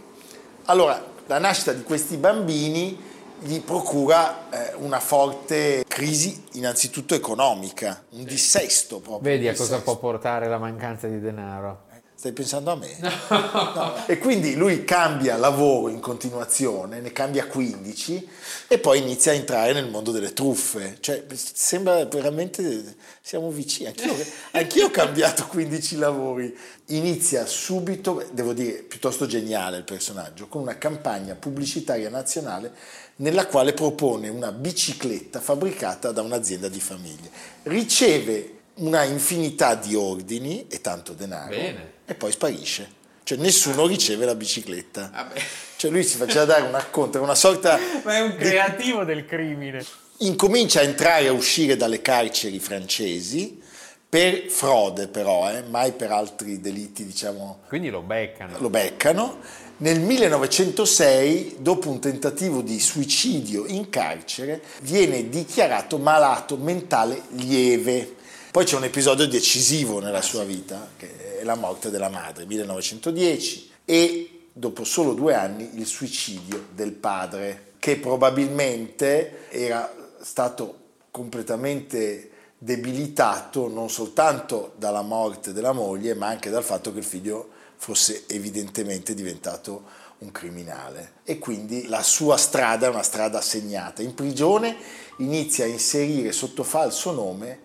Allora, 0.65 1.03
la 1.25 1.39
nascita 1.39 1.73
di 1.73 1.81
questi 1.81 2.17
bambini 2.17 2.95
gli 3.39 3.59
procura 3.61 4.51
eh, 4.51 4.75
una 4.75 4.99
forte 4.99 5.83
crisi 5.87 6.43
innanzitutto 6.51 7.15
economica, 7.15 8.03
un 8.11 8.23
dissesto 8.23 8.99
proprio. 8.99 9.31
Vedi 9.31 9.47
a 9.47 9.55
cosa 9.55 9.81
può 9.81 9.97
portare 9.97 10.47
la 10.47 10.59
mancanza 10.59 11.07
di 11.07 11.19
denaro. 11.19 11.85
Stai 12.25 12.37
pensando 12.37 12.71
a 12.71 12.75
me? 12.75 12.97
No. 13.01 14.07
E 14.07 14.17
quindi 14.17 14.55
lui 14.55 14.83
cambia 14.83 15.37
lavoro 15.37 15.89
in 15.91 15.99
continuazione, 15.99 16.99
ne 16.99 17.11
cambia 17.11 17.45
15 17.45 18.27
e 18.67 18.79
poi 18.79 18.97
inizia 18.97 19.31
a 19.31 19.35
entrare 19.35 19.73
nel 19.73 19.91
mondo 19.91 20.09
delle 20.09 20.33
truffe. 20.33 20.97
Cioè, 21.01 21.23
sembra 21.35 22.03
veramente, 22.05 22.95
siamo 23.21 23.51
vicini. 23.51 23.89
Anch'io, 23.89 24.15
anch'io 24.53 24.85
ho 24.87 24.89
cambiato 24.89 25.45
15 25.45 25.97
lavori. 25.97 26.57
Inizia 26.87 27.45
subito, 27.45 28.27
devo 28.31 28.53
dire, 28.53 28.81
piuttosto 28.81 29.27
geniale 29.27 29.77
il 29.77 29.83
personaggio, 29.83 30.47
con 30.47 30.63
una 30.63 30.79
campagna 30.79 31.35
pubblicitaria 31.35 32.09
nazionale 32.09 32.73
nella 33.17 33.45
quale 33.45 33.73
propone 33.73 34.29
una 34.29 34.51
bicicletta 34.51 35.39
fabbricata 35.39 36.11
da 36.11 36.23
un'azienda 36.23 36.69
di 36.69 36.79
famiglie. 36.79 37.29
Riceve 37.63 38.54
una 38.75 39.03
infinità 39.03 39.75
di 39.75 39.95
ordini 39.95 40.67
e 40.67 40.81
tanto 40.81 41.13
denaro 41.13 41.49
Bene. 41.49 41.91
e 42.05 42.13
poi 42.15 42.31
sparisce. 42.31 43.03
Cioè 43.23 43.37
nessuno 43.37 43.87
riceve 43.87 44.25
la 44.25 44.35
bicicletta. 44.35 45.09
Vabbè. 45.13 45.41
Cioè 45.77 45.91
lui 45.91 46.03
si 46.03 46.17
faceva 46.17 46.45
dare 46.45 46.61
un 46.61 46.75
acconto, 46.75 47.21
una 47.21 47.35
sorta... 47.35 47.79
Ma 48.03 48.15
è 48.17 48.21
un 48.21 48.31
di- 48.31 48.37
creativo 48.37 49.03
del 49.03 49.25
crimine. 49.25 49.83
Incomincia 50.19 50.79
a 50.79 50.83
entrare 50.83 51.25
e 51.25 51.27
a 51.27 51.31
uscire 51.33 51.75
dalle 51.75 52.01
carceri 52.01 52.59
francesi 52.59 53.61
per 54.07 54.45
frode 54.49 55.07
però, 55.07 55.49
eh, 55.51 55.63
mai 55.63 55.91
per 55.91 56.11
altri 56.11 56.61
delitti 56.61 57.03
diciamo 57.03 57.61
Quindi 57.67 57.89
lo 57.89 58.01
beccano. 58.01 58.57
lo 58.59 58.69
beccano. 58.69 59.39
Nel 59.77 59.99
1906, 59.99 61.57
dopo 61.59 61.89
un 61.89 61.99
tentativo 61.99 62.61
di 62.61 62.79
suicidio 62.79 63.65
in 63.65 63.89
carcere, 63.89 64.61
viene 64.81 65.27
dichiarato 65.27 65.97
malato 65.97 66.55
mentale 66.55 67.23
lieve. 67.31 68.15
Poi 68.55 68.63
c'è 68.63 68.77
un 68.77 68.85
episodio 68.85 69.27
decisivo 69.27 69.99
nella 69.99 70.21
sua 70.21 70.45
vita, 70.45 70.91
che 70.95 71.39
è 71.39 71.43
la 71.43 71.55
morte 71.55 71.89
della 71.89 72.07
madre, 72.07 72.45
1910, 72.45 73.69
e 73.83 74.47
dopo 74.53 74.85
solo 74.85 75.13
due 75.13 75.33
anni 75.33 75.71
il 75.73 75.85
suicidio 75.85 76.67
del 76.73 76.93
padre, 76.93 77.73
che 77.79 77.97
probabilmente 77.97 79.49
era 79.49 79.93
stato 80.21 80.83
completamente 81.11 82.29
debilitato 82.57 83.67
non 83.67 83.89
soltanto 83.89 84.71
dalla 84.77 85.01
morte 85.01 85.51
della 85.51 85.73
moglie, 85.73 86.13
ma 86.13 86.27
anche 86.27 86.49
dal 86.49 86.63
fatto 86.63 86.93
che 86.93 86.99
il 86.99 87.03
figlio 87.03 87.49
fosse 87.75 88.23
evidentemente 88.27 89.13
diventato 89.13 89.83
un 90.19 90.31
criminale. 90.31 91.15
E 91.25 91.39
quindi 91.39 91.87
la 91.87 92.01
sua 92.01 92.37
strada 92.37 92.85
è 92.85 92.89
una 92.89 93.03
strada 93.03 93.41
segnata. 93.41 94.01
In 94.01 94.13
prigione 94.13 94.77
inizia 95.17 95.65
a 95.65 95.67
inserire 95.67 96.31
sotto 96.31 96.63
falso 96.63 97.11
nome 97.11 97.63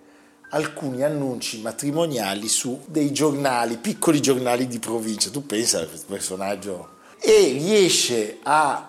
alcuni 0.50 1.02
annunci 1.02 1.60
matrimoniali 1.60 2.48
su 2.48 2.80
dei 2.86 3.12
giornali, 3.12 3.76
piccoli 3.76 4.20
giornali 4.20 4.66
di 4.66 4.78
provincia. 4.78 5.30
Tu 5.30 5.44
pensa 5.46 5.80
a 5.80 5.86
questo 5.86 6.06
personaggio 6.08 6.98
e 7.22 7.52
riesce 7.52 8.38
a 8.42 8.88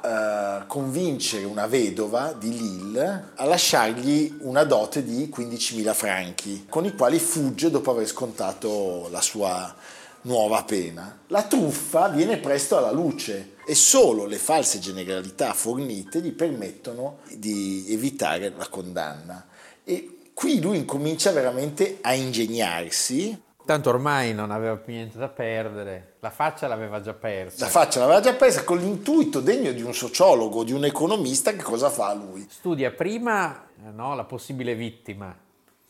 eh, 0.61 0.67
convincere 0.67 1.43
una 1.43 1.67
vedova 1.67 2.31
di 2.31 2.57
Lille 2.57 3.31
a 3.35 3.45
lasciargli 3.45 4.37
una 4.41 4.63
dote 4.63 5.03
di 5.03 5.31
15.000 5.35 5.93
franchi, 5.93 6.65
con 6.69 6.85
i 6.85 6.95
quali 6.95 7.19
fugge 7.19 7.69
dopo 7.69 7.91
aver 7.91 8.07
scontato 8.07 9.09
la 9.11 9.21
sua 9.21 9.75
nuova 10.21 10.63
pena. 10.63 11.19
La 11.27 11.43
truffa 11.43 12.07
viene 12.07 12.37
presto 12.37 12.77
alla 12.77 12.91
luce 12.91 13.55
e 13.65 13.75
solo 13.75 14.25
le 14.25 14.37
false 14.37 14.79
generalità 14.79 15.53
fornite 15.53 16.21
gli 16.21 16.31
permettono 16.31 17.19
di 17.35 17.85
evitare 17.89 18.53
la 18.55 18.67
condanna. 18.67 19.45
E 19.83 20.20
qui 20.33 20.61
lui 20.61 20.77
incomincia 20.77 21.31
veramente 21.31 21.99
a 22.01 22.13
ingegnarsi 22.13 23.49
Tanto 23.63 23.89
ormai 23.89 24.33
non 24.33 24.49
aveva 24.49 24.75
più 24.75 24.93
niente 24.93 25.17
da 25.17 25.29
perdere, 25.29 26.15
la 26.19 26.31
faccia 26.31 26.67
l'aveva 26.67 26.99
già 26.99 27.13
persa. 27.13 27.65
La 27.65 27.71
faccia 27.71 27.99
l'aveva 27.99 28.19
già 28.19 28.33
presa 28.33 28.63
con 28.63 28.77
l'intuito 28.79 29.39
degno 29.39 29.71
di 29.71 29.83
un 29.83 29.93
sociologo, 29.93 30.63
di 30.63 30.73
un 30.73 30.83
economista, 30.85 31.53
che 31.53 31.61
cosa 31.61 31.89
fa 31.89 32.13
lui? 32.13 32.45
Studia 32.49 32.91
prima 32.91 33.67
eh, 33.77 33.91
no, 33.91 34.15
la 34.15 34.23
possibile 34.23 34.73
vittima, 34.73 35.33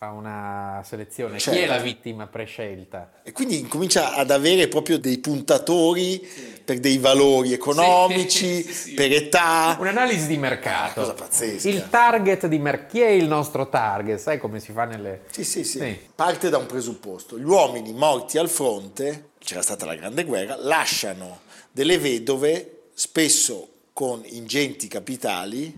fa 0.01 0.09
una 0.13 0.81
selezione. 0.83 1.37
Chi 1.37 1.49
è 1.51 1.53
Certo. 1.53 1.73
la 1.73 1.77
vittima 1.77 2.25
prescelta? 2.25 3.11
E 3.21 3.31
quindi 3.31 3.59
incomincia 3.59 4.15
ad 4.15 4.31
avere 4.31 4.67
proprio 4.67 4.97
dei 4.97 5.19
puntatori 5.19 6.27
per 6.65 6.79
dei 6.79 6.97
valori 6.97 7.53
economici, 7.53 8.63
Sì, 8.65 8.73
sì, 8.73 8.73
sì. 8.73 8.93
per 8.95 9.11
età. 9.11 9.77
Un'analisi 9.79 10.25
di 10.25 10.37
mercato. 10.37 11.01
Cosa 11.01 11.13
pazzesca. 11.13 11.69
Il 11.69 11.87
target 11.91 12.47
di 12.47 12.57
mercato. 12.57 12.89
Chi 12.93 13.01
è 13.01 13.09
il 13.09 13.27
nostro 13.27 13.69
target? 13.69 14.17
Sai 14.17 14.39
come 14.39 14.59
si 14.59 14.71
fa 14.71 14.85
nelle... 14.85 15.21
Sì, 15.29 15.43
sì, 15.43 15.63
sì, 15.63 15.77
Sì. 15.77 15.99
Parte 16.15 16.49
da 16.49 16.57
un 16.57 16.65
presupposto. 16.65 17.37
Gli 17.37 17.43
uomini 17.43 17.93
morti 17.93 18.39
al 18.39 18.49
fronte, 18.49 19.33
c'era 19.37 19.61
stata 19.61 19.85
la 19.85 19.93
Grande 19.93 20.23
Guerra, 20.23 20.55
lasciano 20.59 21.41
delle 21.71 21.99
vedove, 21.99 22.85
spesso 22.95 23.67
con 23.93 24.23
ingenti 24.25 24.87
capitali, 24.87 25.75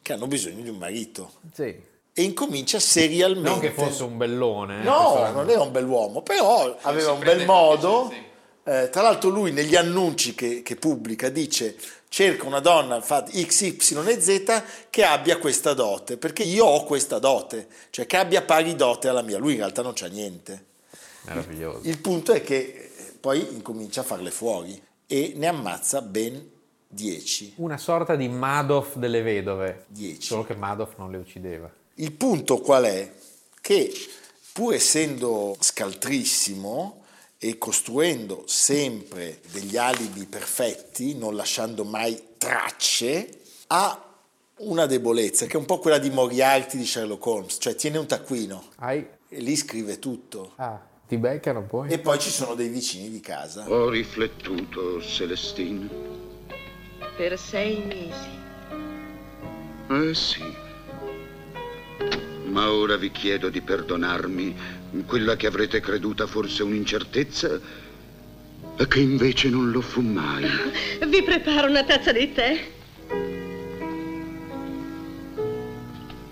che 0.00 0.12
hanno 0.12 0.28
bisogno 0.28 0.62
di 0.62 0.68
un 0.68 0.76
marito. 0.76 1.32
Sì. 1.52 1.92
E 2.16 2.22
incomincia 2.22 2.78
serialmente. 2.78 3.48
Non 3.50 3.58
che 3.58 3.72
fosse 3.72 4.04
un 4.04 4.16
bellone. 4.16 4.80
eh, 4.80 4.84
No, 4.84 5.30
non 5.32 5.50
era 5.50 5.62
un 5.62 5.72
bell'uomo, 5.72 6.22
però 6.22 6.76
aveva 6.82 7.10
un 7.12 7.18
bel 7.20 7.44
modo. 7.44 8.12
Eh, 8.66 8.88
tra 8.88 9.02
l'altro 9.02 9.28
lui 9.30 9.52
negli 9.52 9.74
annunci 9.76 10.34
che, 10.34 10.62
che 10.62 10.76
pubblica 10.76 11.28
dice 11.28 11.76
cerca 12.08 12.46
una 12.46 12.60
donna 12.60 13.00
fa 13.02 13.26
X, 13.28 13.60
Y 13.60 13.76
e 14.06 14.20
Z 14.20 14.62
che 14.88 15.04
abbia 15.04 15.36
questa 15.38 15.74
dote, 15.74 16.16
perché 16.16 16.44
io 16.44 16.64
ho 16.64 16.84
questa 16.84 17.18
dote, 17.18 17.66
cioè 17.90 18.06
che 18.06 18.16
abbia 18.16 18.40
pari 18.42 18.74
dote 18.76 19.08
alla 19.08 19.20
mia. 19.22 19.36
Lui 19.36 19.52
in 19.52 19.58
realtà 19.58 19.82
non 19.82 19.92
c'ha 19.94 20.06
niente. 20.06 20.66
Meraviglioso. 21.22 21.80
Il 21.82 21.98
punto 21.98 22.32
è 22.32 22.42
che 22.42 22.54
eh, 22.96 23.12
poi 23.20 23.40
incomincia 23.50 24.02
a 24.02 24.04
farle 24.04 24.30
fuori 24.30 24.80
e 25.06 25.32
ne 25.36 25.46
ammazza 25.48 26.00
ben 26.00 26.48
10. 26.86 27.54
Una 27.56 27.76
sorta 27.76 28.14
di 28.14 28.28
Madoff 28.28 28.94
delle 28.96 29.20
vedove. 29.20 29.84
Dieci. 29.88 30.22
Solo 30.22 30.44
che 30.44 30.54
Madoff 30.54 30.92
non 30.96 31.10
le 31.10 31.16
uccideva. 31.18 31.70
Il 31.96 32.12
punto 32.12 32.58
qual 32.58 32.84
è? 32.84 33.12
Che 33.60 33.92
pur 34.52 34.74
essendo 34.74 35.56
scaltrissimo 35.60 37.04
e 37.38 37.56
costruendo 37.56 38.42
sempre 38.46 39.40
degli 39.52 39.76
alibi 39.76 40.26
perfetti, 40.26 41.14
non 41.14 41.36
lasciando 41.36 41.84
mai 41.84 42.20
tracce, 42.36 43.28
ha 43.68 44.04
una 44.56 44.86
debolezza 44.86 45.46
che 45.46 45.52
è 45.52 45.56
un 45.56 45.66
po' 45.66 45.78
quella 45.78 45.98
di 45.98 46.10
Moriarty 46.10 46.78
di 46.78 46.86
Sherlock 46.86 47.24
Holmes, 47.26 47.58
cioè 47.60 47.76
tiene 47.76 47.98
un 47.98 48.06
taccuino 48.06 48.70
Hai... 48.76 49.06
e 49.28 49.40
lì 49.40 49.54
scrive 49.54 50.00
tutto. 50.00 50.52
Ah, 50.56 50.80
ti 51.06 51.16
beccano 51.16 51.62
poi? 51.62 51.90
E 51.90 52.00
poi 52.00 52.18
ci 52.18 52.30
sono 52.30 52.54
dei 52.54 52.68
vicini 52.68 53.08
di 53.08 53.20
casa. 53.20 53.70
Ho 53.70 53.88
riflettuto, 53.88 55.00
Celestine. 55.00 55.88
Per 57.16 57.38
sei 57.38 57.78
mesi. 57.84 58.42
Eh 59.90 60.14
sì. 60.14 60.63
Ma 62.54 62.70
ora 62.70 62.96
vi 62.96 63.10
chiedo 63.10 63.48
di 63.48 63.60
perdonarmi 63.60 64.54
quella 65.06 65.34
che 65.34 65.48
avrete 65.48 65.80
creduta 65.80 66.28
forse 66.28 66.62
un'incertezza 66.62 67.58
e 68.76 68.86
che 68.86 69.00
invece 69.00 69.48
non 69.48 69.72
lo 69.72 69.80
fu 69.80 70.00
mai. 70.02 70.44
Vi 71.04 71.22
preparo 71.24 71.66
una 71.66 71.82
tazza 71.82 72.12
di 72.12 72.32
tè. 72.32 72.64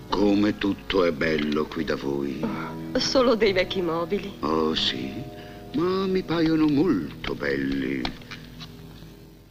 Come 0.07 0.57
tutto 0.57 1.03
è 1.03 1.11
bello 1.11 1.65
qui 1.65 1.83
da 1.83 1.97
voi. 1.97 2.39
Solo 2.93 3.35
dei 3.35 3.51
vecchi 3.51 3.81
mobili. 3.81 4.31
Oh 4.39 4.73
sì, 4.75 5.11
ma 5.73 6.07
mi 6.07 6.23
paiono 6.23 6.67
molto 6.67 7.35
belli. 7.35 8.01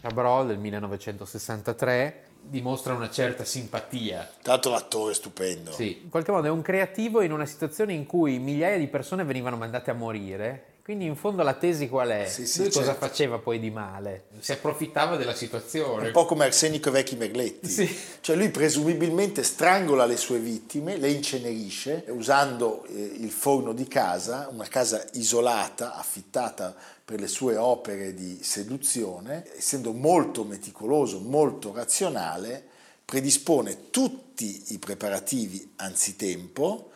Chabrol 0.00 0.46
del 0.46 0.58
1963 0.58 2.31
dimostra 2.42 2.94
una 2.94 3.10
certa 3.10 3.44
simpatia. 3.44 4.28
L'altro 4.42 4.72
l'attore 4.72 5.12
è 5.12 5.14
stupendo. 5.14 5.70
Sì, 5.72 6.00
in 6.02 6.08
qualche 6.10 6.32
modo 6.32 6.46
è 6.46 6.50
un 6.50 6.62
creativo 6.62 7.22
in 7.22 7.32
una 7.32 7.46
situazione 7.46 7.92
in 7.92 8.06
cui 8.06 8.38
migliaia 8.38 8.78
di 8.78 8.88
persone 8.88 9.24
venivano 9.24 9.56
mandate 9.56 9.90
a 9.90 9.94
morire. 9.94 10.71
Quindi 10.82 11.04
in 11.04 11.14
fondo 11.14 11.44
la 11.44 11.54
tesi 11.54 11.88
qual 11.88 12.08
è? 12.08 12.26
Sì, 12.26 12.44
sì, 12.44 12.64
cosa 12.64 12.82
certo. 12.86 13.06
faceva 13.06 13.38
poi 13.38 13.60
di 13.60 13.70
male? 13.70 14.24
Si 14.40 14.50
approfittava 14.50 15.14
della 15.16 15.32
situazione. 15.32 16.06
Un 16.06 16.12
po' 16.12 16.26
come 16.26 16.44
Arsenico 16.46 16.88
e 16.88 16.92
Vecchi 16.92 17.14
Merletti. 17.14 17.68
Sì. 17.68 17.98
Cioè 18.20 18.34
lui 18.34 18.50
presumibilmente 18.50 19.44
strangola 19.44 20.06
le 20.06 20.16
sue 20.16 20.40
vittime, 20.40 20.96
le 20.96 21.10
incenerisce 21.10 22.06
usando 22.08 22.84
eh, 22.86 23.00
il 23.00 23.30
forno 23.30 23.72
di 23.72 23.86
casa, 23.86 24.48
una 24.50 24.66
casa 24.66 25.06
isolata, 25.12 25.94
affittata 25.94 26.74
per 27.04 27.20
le 27.20 27.28
sue 27.28 27.56
opere 27.56 28.12
di 28.12 28.42
seduzione, 28.42 29.44
essendo 29.56 29.92
molto 29.92 30.42
meticoloso, 30.42 31.20
molto 31.20 31.72
razionale, 31.72 32.60
predispone 33.04 33.90
tutti 33.90 34.64
i 34.70 34.78
preparativi 34.78 35.74
anzitempo 35.76 36.90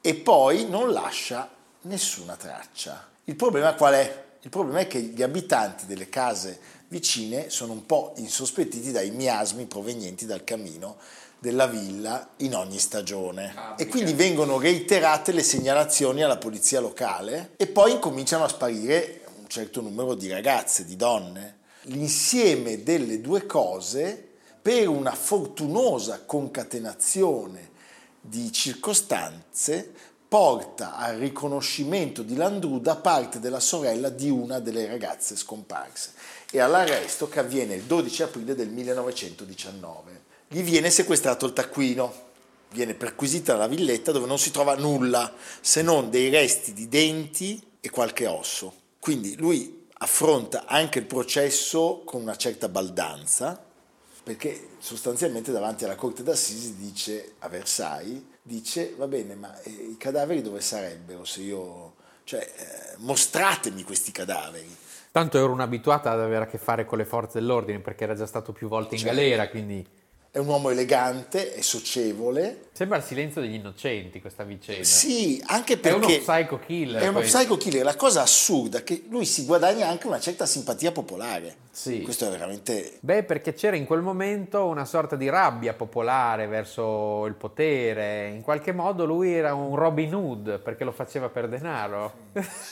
e 0.00 0.14
poi 0.14 0.66
non 0.66 0.92
lascia 0.92 1.50
nessuna 1.82 2.34
traccia. 2.34 3.16
Il 3.28 3.36
problema 3.36 3.74
qual 3.74 3.92
è? 3.92 4.24
Il 4.40 4.48
problema 4.48 4.78
è 4.78 4.86
che 4.86 5.00
gli 5.00 5.22
abitanti 5.22 5.84
delle 5.84 6.08
case 6.08 6.58
vicine 6.88 7.50
sono 7.50 7.74
un 7.74 7.84
po' 7.84 8.14
insospettiti 8.16 8.90
dai 8.90 9.10
miasmi 9.10 9.66
provenienti 9.66 10.24
dal 10.24 10.44
camino 10.44 10.96
della 11.38 11.66
villa 11.66 12.30
in 12.36 12.54
ogni 12.54 12.78
stagione 12.78 13.74
e 13.76 13.86
quindi 13.86 14.14
vengono 14.14 14.58
reiterate 14.58 15.32
le 15.32 15.42
segnalazioni 15.42 16.22
alla 16.22 16.38
polizia 16.38 16.80
locale 16.80 17.50
e 17.58 17.66
poi 17.66 17.92
incominciano 17.92 18.44
a 18.44 18.48
sparire 18.48 19.20
un 19.38 19.46
certo 19.46 19.82
numero 19.82 20.14
di 20.14 20.30
ragazze, 20.30 20.86
di 20.86 20.96
donne. 20.96 21.58
L'insieme 21.82 22.82
delle 22.82 23.20
due 23.20 23.44
cose 23.44 24.26
per 24.62 24.88
una 24.88 25.12
fortunosa 25.12 26.22
concatenazione 26.24 27.72
di 28.22 28.50
circostanze 28.50 29.92
porta 30.28 30.94
al 30.96 31.16
riconoscimento 31.16 32.22
di 32.22 32.36
Landru 32.36 32.80
da 32.80 32.96
parte 32.96 33.40
della 33.40 33.60
sorella 33.60 34.10
di 34.10 34.28
una 34.28 34.58
delle 34.58 34.86
ragazze 34.86 35.36
scomparse 35.36 36.12
e 36.50 36.60
all'arresto 36.60 37.28
che 37.28 37.38
avviene 37.38 37.74
il 37.74 37.84
12 37.84 38.22
aprile 38.22 38.54
del 38.54 38.68
1919. 38.68 40.26
Gli 40.48 40.62
viene 40.62 40.90
sequestrato 40.90 41.46
il 41.46 41.54
taccuino, 41.54 42.26
viene 42.70 42.94
perquisita 42.94 43.56
la 43.56 43.66
villetta 43.66 44.12
dove 44.12 44.26
non 44.26 44.38
si 44.38 44.50
trova 44.50 44.76
nulla 44.76 45.32
se 45.60 45.80
non 45.80 46.10
dei 46.10 46.28
resti 46.28 46.74
di 46.74 46.88
denti 46.88 47.60
e 47.80 47.88
qualche 47.88 48.26
osso. 48.26 48.74
Quindi 48.98 49.36
lui 49.36 49.86
affronta 50.00 50.66
anche 50.66 50.98
il 50.98 51.06
processo 51.06 52.02
con 52.04 52.20
una 52.20 52.36
certa 52.36 52.68
baldanza, 52.68 53.64
perché 54.22 54.68
sostanzialmente 54.78 55.52
davanti 55.52 55.84
alla 55.84 55.96
corte 55.96 56.22
d'assisi 56.22 56.76
dice 56.76 57.34
a 57.38 57.48
Versailles, 57.48 58.22
dice 58.48 58.94
va 58.96 59.06
bene 59.06 59.34
ma 59.34 59.54
eh, 59.62 59.70
i 59.70 59.96
cadaveri 59.98 60.42
dove 60.42 60.60
sarebbero 60.60 61.24
se 61.24 61.42
io, 61.42 61.94
cioè 62.24 62.40
eh, 62.40 62.94
mostratemi 62.96 63.82
questi 63.84 64.10
cadaveri. 64.10 64.74
Tanto 65.12 65.38
ero 65.38 65.52
un 65.52 65.60
abituato 65.60 66.08
ad 66.08 66.20
avere 66.20 66.44
a 66.44 66.46
che 66.46 66.58
fare 66.58 66.84
con 66.84 66.98
le 66.98 67.04
forze 67.04 67.38
dell'ordine 67.38 67.78
perché 67.80 68.04
era 68.04 68.14
già 68.14 68.26
stato 68.26 68.52
più 68.52 68.68
volte 68.68 68.94
in 68.94 69.00
Certo. 69.00 69.14
galera, 69.14 69.48
quindi 69.48 69.86
È 70.38 70.40
un 70.40 70.46
uomo 70.46 70.70
elegante, 70.70 71.52
è 71.52 71.62
socievole, 71.62 72.68
sembra 72.70 72.98
il 72.98 73.02
silenzio 73.02 73.40
degli 73.40 73.54
innocenti 73.54 74.20
questa 74.20 74.44
vicenda. 74.44 74.84
sì, 74.84 75.42
anche 75.44 75.74
È 75.74 75.78
perché... 75.78 75.96
uno 75.96 76.06
psycho 76.06 76.60
killer. 76.60 77.02
È 77.02 77.08
uno 77.08 77.18
poi. 77.18 77.26
psycho 77.26 77.56
killer, 77.56 77.82
la 77.84 77.96
cosa 77.96 78.22
assurda 78.22 78.78
è 78.78 78.84
che 78.84 79.06
lui 79.08 79.24
si 79.24 79.44
guadagna 79.46 79.88
anche 79.88 80.06
una 80.06 80.20
certa 80.20 80.46
simpatia 80.46 80.92
popolare. 80.92 81.56
Sì. 81.72 82.02
Questo 82.02 82.28
è 82.28 82.30
veramente 82.30 82.98
Beh, 83.00 83.24
perché 83.24 83.52
c'era 83.52 83.74
in 83.74 83.84
quel 83.84 84.00
momento 84.00 84.64
una 84.66 84.84
sorta 84.84 85.16
di 85.16 85.28
rabbia 85.28 85.74
popolare 85.74 86.46
verso 86.46 87.26
il 87.26 87.34
potere. 87.34 88.28
In 88.28 88.42
qualche 88.42 88.70
modo 88.70 89.04
lui 89.04 89.32
era 89.32 89.54
un 89.54 89.74
Robin 89.74 90.14
Hood 90.14 90.60
perché 90.60 90.84
lo 90.84 90.92
faceva 90.92 91.28
per 91.30 91.48
denaro. 91.48 92.12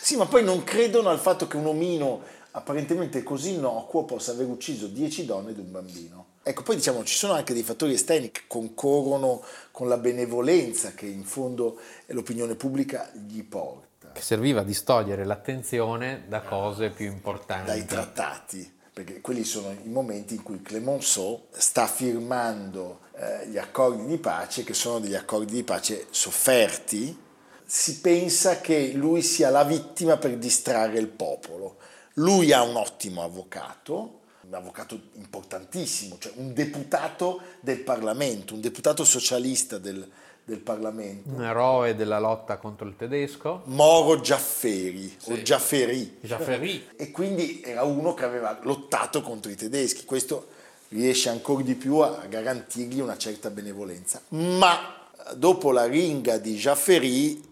Sì, 0.00 0.16
ma 0.16 0.26
poi 0.26 0.44
non 0.44 0.62
credono 0.62 1.08
al 1.08 1.18
fatto 1.18 1.48
che 1.48 1.56
un 1.56 1.66
omino 1.66 2.22
apparentemente 2.56 3.22
così 3.22 3.54
innocuo 3.54 4.04
possa 4.04 4.32
aver 4.32 4.46
ucciso 4.46 4.86
10 4.86 5.26
donne 5.26 5.50
ed 5.50 5.58
un 5.58 5.70
bambino. 5.70 6.24
Ecco, 6.42 6.62
poi 6.62 6.76
diciamo 6.76 7.04
ci 7.04 7.14
sono 7.14 7.34
anche 7.34 7.52
dei 7.52 7.62
fattori 7.62 7.92
esterni 7.92 8.30
che 8.30 8.42
concorrono 8.46 9.42
con 9.72 9.88
la 9.88 9.98
benevolenza 9.98 10.92
che 10.92 11.06
in 11.06 11.24
fondo 11.24 11.78
l'opinione 12.06 12.54
pubblica 12.54 13.10
gli 13.12 13.42
porta, 13.42 14.12
Che 14.12 14.22
serviva 14.22 14.60
a 14.60 14.64
distogliere 14.64 15.24
l'attenzione 15.24 16.24
da 16.28 16.40
cose 16.40 16.90
più 16.90 17.06
importanti. 17.06 17.66
dai 17.66 17.84
trattati, 17.84 18.74
perché 18.92 19.20
quelli 19.20 19.44
sono 19.44 19.72
i 19.72 19.88
momenti 19.88 20.36
in 20.36 20.42
cui 20.42 20.62
Clemenceau 20.62 21.48
sta 21.50 21.86
firmando 21.86 23.00
eh, 23.16 23.48
gli 23.48 23.58
accordi 23.58 24.06
di 24.06 24.16
pace, 24.16 24.64
che 24.64 24.72
sono 24.72 24.98
degli 25.00 25.14
accordi 25.16 25.52
di 25.52 25.62
pace 25.62 26.06
sofferti, 26.10 27.24
si 27.66 28.00
pensa 28.00 28.60
che 28.60 28.92
lui 28.94 29.20
sia 29.20 29.50
la 29.50 29.64
vittima 29.64 30.16
per 30.16 30.38
distrarre 30.38 30.98
il 31.00 31.08
popolo. 31.08 31.76
Lui 32.18 32.50
ha 32.52 32.62
un 32.62 32.76
ottimo 32.76 33.22
avvocato, 33.22 34.20
un 34.42 34.54
avvocato 34.54 34.98
importantissimo, 35.14 36.16
cioè 36.18 36.32
un 36.36 36.54
deputato 36.54 37.40
del 37.60 37.80
Parlamento, 37.80 38.54
un 38.54 38.62
deputato 38.62 39.04
socialista 39.04 39.76
del, 39.76 40.08
del 40.42 40.60
Parlamento, 40.60 41.28
Un 41.28 41.44
eroe 41.44 41.94
della 41.94 42.18
lotta 42.18 42.56
contro 42.56 42.88
il 42.88 42.96
tedesco. 42.96 43.62
Moro 43.66 44.18
Giafferi 44.20 45.14
o 45.24 45.42
Giafferi. 45.42 46.18
Giafferì. 46.22 46.88
E 46.96 47.10
quindi 47.10 47.60
era 47.62 47.82
uno 47.82 48.14
che 48.14 48.24
aveva 48.24 48.60
lottato 48.62 49.20
contro 49.20 49.50
i 49.50 49.56
tedeschi. 49.56 50.06
Questo 50.06 50.48
riesce 50.88 51.28
ancora 51.28 51.62
di 51.62 51.74
più 51.74 51.98
a 51.98 52.24
garantirgli 52.26 53.00
una 53.00 53.18
certa 53.18 53.50
benevolenza. 53.50 54.22
Ma 54.28 55.10
dopo 55.34 55.70
la 55.70 55.84
ringa 55.84 56.38
di 56.38 56.56
Giafferi 56.56 57.42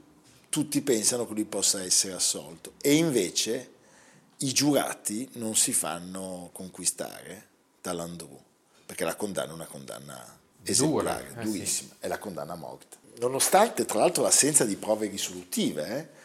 tutti 0.48 0.80
pensano 0.80 1.26
che 1.26 1.34
lui 1.34 1.44
possa 1.44 1.82
essere 1.82 2.14
assolto. 2.14 2.72
E 2.80 2.94
invece 2.94 3.72
i 4.44 4.52
giurati 4.52 5.28
non 5.34 5.56
si 5.56 5.72
fanno 5.72 6.50
conquistare 6.52 7.48
da 7.80 7.92
Landru, 7.92 8.38
perché 8.84 9.04
la 9.04 9.16
condanna 9.16 9.50
è 9.50 9.54
una 9.54 9.66
condanna 9.66 10.38
esemplare, 10.62 11.28
Dura, 11.42 11.60
eh 11.60 11.66
sì. 11.66 11.90
è 11.98 12.08
la 12.08 12.18
condanna 12.18 12.52
a 12.52 12.56
morte. 12.56 12.98
Nonostante 13.18 13.86
tra 13.86 14.00
l'altro 14.00 14.22
l'assenza 14.22 14.64
di 14.64 14.76
prove 14.76 15.08
risolutive, 15.08 15.96
eh, 15.96 16.22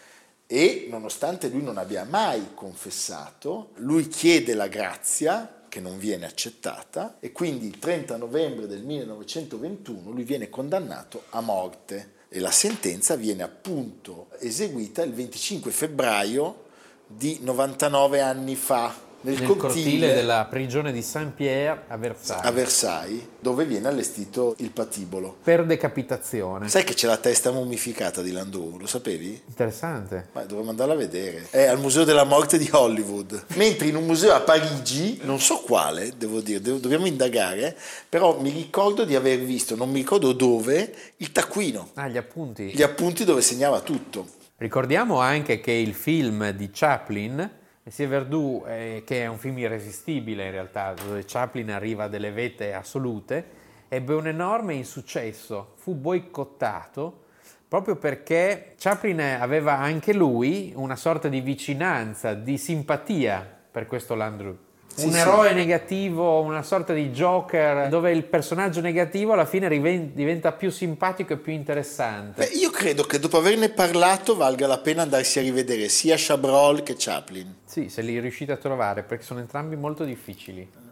e 0.51 0.87
nonostante 0.89 1.47
lui 1.47 1.61
non 1.61 1.77
abbia 1.77 2.03
mai 2.03 2.53
confessato, 2.55 3.71
lui 3.75 4.07
chiede 4.07 4.53
la 4.53 4.67
grazia 4.67 5.65
che 5.69 5.79
non 5.79 5.97
viene 5.99 6.25
accettata 6.25 7.17
e 7.19 7.31
quindi 7.31 7.67
il 7.67 7.77
30 7.77 8.17
novembre 8.17 8.65
del 8.65 8.83
1921 8.83 10.09
lui 10.09 10.23
viene 10.23 10.49
condannato 10.49 11.25
a 11.29 11.41
morte 11.41 12.13
e 12.29 12.39
la 12.39 12.51
sentenza 12.51 13.15
viene 13.15 13.43
appunto 13.43 14.29
eseguita 14.39 15.03
il 15.03 15.13
25 15.13 15.71
febbraio 15.71 16.67
di 17.11 17.39
99 17.41 18.21
anni 18.21 18.55
fa 18.55 19.07
nel, 19.21 19.37
Nel 19.37 19.57
cortile 19.57 20.13
della 20.13 20.45
prigione 20.49 20.93
di 20.93 21.01
Saint-Pierre 21.01 21.83
a 21.89 21.97
Versailles. 21.97 22.45
a 22.45 22.51
Versailles 22.51 23.21
dove 23.41 23.65
viene 23.65 23.89
allestito 23.89 24.55
il 24.59 24.71
patibolo. 24.71 25.35
per 25.43 25.65
decapitazione. 25.65 26.69
Sai 26.69 26.85
che 26.85 26.93
c'è 26.93 27.05
la 27.07 27.17
testa 27.17 27.51
mummificata 27.51 28.21
di 28.21 28.31
Landau, 28.31 28.77
lo 28.77 28.85
sapevi? 28.85 29.41
Interessante. 29.45 30.29
Ma 30.31 30.43
dovremmo 30.45 30.69
andarla 30.69 30.93
a 30.93 30.97
vedere. 30.97 31.47
È 31.49 31.65
al 31.65 31.79
Museo 31.79 32.05
della 32.05 32.23
Morte 32.23 32.57
di 32.57 32.69
Hollywood. 32.71 33.43
Mentre 33.55 33.87
in 33.87 33.97
un 33.97 34.05
museo 34.05 34.33
a 34.33 34.39
Parigi, 34.39 35.19
non 35.23 35.41
so 35.41 35.57
quale, 35.57 36.13
devo 36.15 36.39
dire, 36.39 36.61
devo- 36.61 36.77
dobbiamo 36.77 37.05
indagare, 37.05 37.75
però 38.07 38.39
mi 38.39 38.51
ricordo 38.51 39.03
di 39.03 39.15
aver 39.15 39.39
visto, 39.39 39.75
non 39.75 39.89
mi 39.89 39.99
ricordo 39.99 40.31
dove, 40.31 40.93
il 41.17 41.31
taccuino, 41.33 41.89
Ah, 41.95 42.07
gli 42.07 42.15
appunti. 42.17 42.67
gli 42.73 42.83
appunti 42.83 43.25
dove 43.25 43.41
segnava 43.41 43.81
tutto. 43.81 44.37
Ricordiamo 44.59 45.21
anche 45.21 45.61
che 45.61 45.71
il 45.71 45.93
film 45.93 46.49
di 46.49 46.69
Chaplin, 46.69 47.49
Sia 47.87 48.09
Verdù, 48.09 48.61
eh, 48.67 49.03
che 49.05 49.21
è 49.21 49.25
un 49.27 49.37
film 49.37 49.57
irresistibile 49.57 50.47
in 50.47 50.51
realtà, 50.51 50.93
dove 50.93 51.23
Chaplin 51.25 51.71
arriva 51.71 52.03
a 52.03 52.07
delle 52.09 52.31
vette 52.31 52.73
assolute, 52.73 53.45
ebbe 53.87 54.13
un 54.15 54.27
enorme 54.27 54.73
insuccesso, 54.73 55.75
fu 55.77 55.95
boicottato 55.95 57.27
proprio 57.69 57.95
perché 57.95 58.73
Chaplin 58.77 59.21
aveva 59.21 59.77
anche 59.77 60.11
lui 60.11 60.73
una 60.75 60.97
sorta 60.97 61.29
di 61.29 61.39
vicinanza, 61.39 62.33
di 62.33 62.57
simpatia 62.57 63.59
per 63.71 63.85
questo 63.85 64.13
Landru. 64.13 64.68
Sì, 64.99 65.05
un 65.05 65.13
sì. 65.13 65.19
eroe 65.19 65.53
negativo, 65.53 66.41
una 66.41 66.61
sorta 66.61 66.93
di 66.93 67.09
Joker, 67.09 67.87
dove 67.89 68.11
il 68.11 68.23
personaggio 68.25 68.81
negativo 68.81 69.33
alla 69.33 69.45
fine 69.45 69.67
riven- 69.67 70.11
diventa 70.13 70.51
più 70.51 70.69
simpatico 70.69 71.33
e 71.33 71.37
più 71.37 71.53
interessante. 71.53 72.45
Beh, 72.45 72.57
io 72.57 72.69
credo 72.69 73.03
che 73.03 73.19
dopo 73.19 73.37
averne 73.37 73.69
parlato 73.69 74.35
valga 74.35 74.67
la 74.67 74.79
pena 74.79 75.03
andarsi 75.03 75.39
a 75.39 75.41
rivedere 75.41 75.89
sia 75.89 76.15
Chabrol 76.17 76.83
che 76.83 76.95
Chaplin. 76.97 77.55
Sì, 77.65 77.89
se 77.89 78.01
li 78.01 78.19
riuscite 78.19 78.51
a 78.51 78.57
trovare, 78.57 79.03
perché 79.03 79.23
sono 79.23 79.39
entrambi 79.39 79.75
molto 79.75 80.03
difficili. 80.03 80.87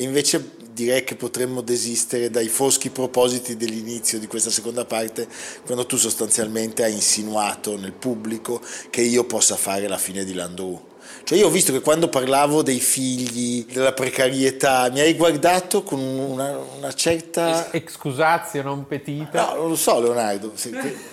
E 0.00 0.04
invece 0.04 0.52
direi 0.70 1.02
che 1.02 1.16
potremmo 1.16 1.60
desistere 1.60 2.30
dai 2.30 2.46
foschi 2.46 2.90
propositi 2.90 3.56
dell'inizio 3.56 4.20
di 4.20 4.28
questa 4.28 4.48
seconda 4.48 4.84
parte, 4.84 5.26
quando 5.64 5.86
tu 5.86 5.96
sostanzialmente 5.96 6.84
hai 6.84 6.92
insinuato 6.92 7.76
nel 7.76 7.92
pubblico 7.92 8.60
che 8.90 9.00
io 9.00 9.24
possa 9.24 9.56
fare 9.56 9.88
la 9.88 9.98
fine 9.98 10.22
di 10.22 10.34
Landru. 10.34 10.87
Cioè 11.24 11.38
io 11.38 11.46
ho 11.46 11.50
visto 11.50 11.72
che 11.72 11.80
quando 11.80 12.08
parlavo 12.08 12.62
dei 12.62 12.80
figli, 12.80 13.66
della 13.66 13.92
precarietà, 13.92 14.88
mi 14.90 15.00
hai 15.00 15.14
guardato 15.14 15.82
con 15.82 16.00
una, 16.00 16.58
una 16.78 16.92
certa... 16.94 17.70
Excusatio 17.70 18.62
non 18.62 18.86
petita. 18.86 19.50
No, 19.50 19.54
non 19.56 19.68
lo 19.68 19.76
so 19.76 20.00
Leonardo, 20.00 20.52
se, 20.54 20.70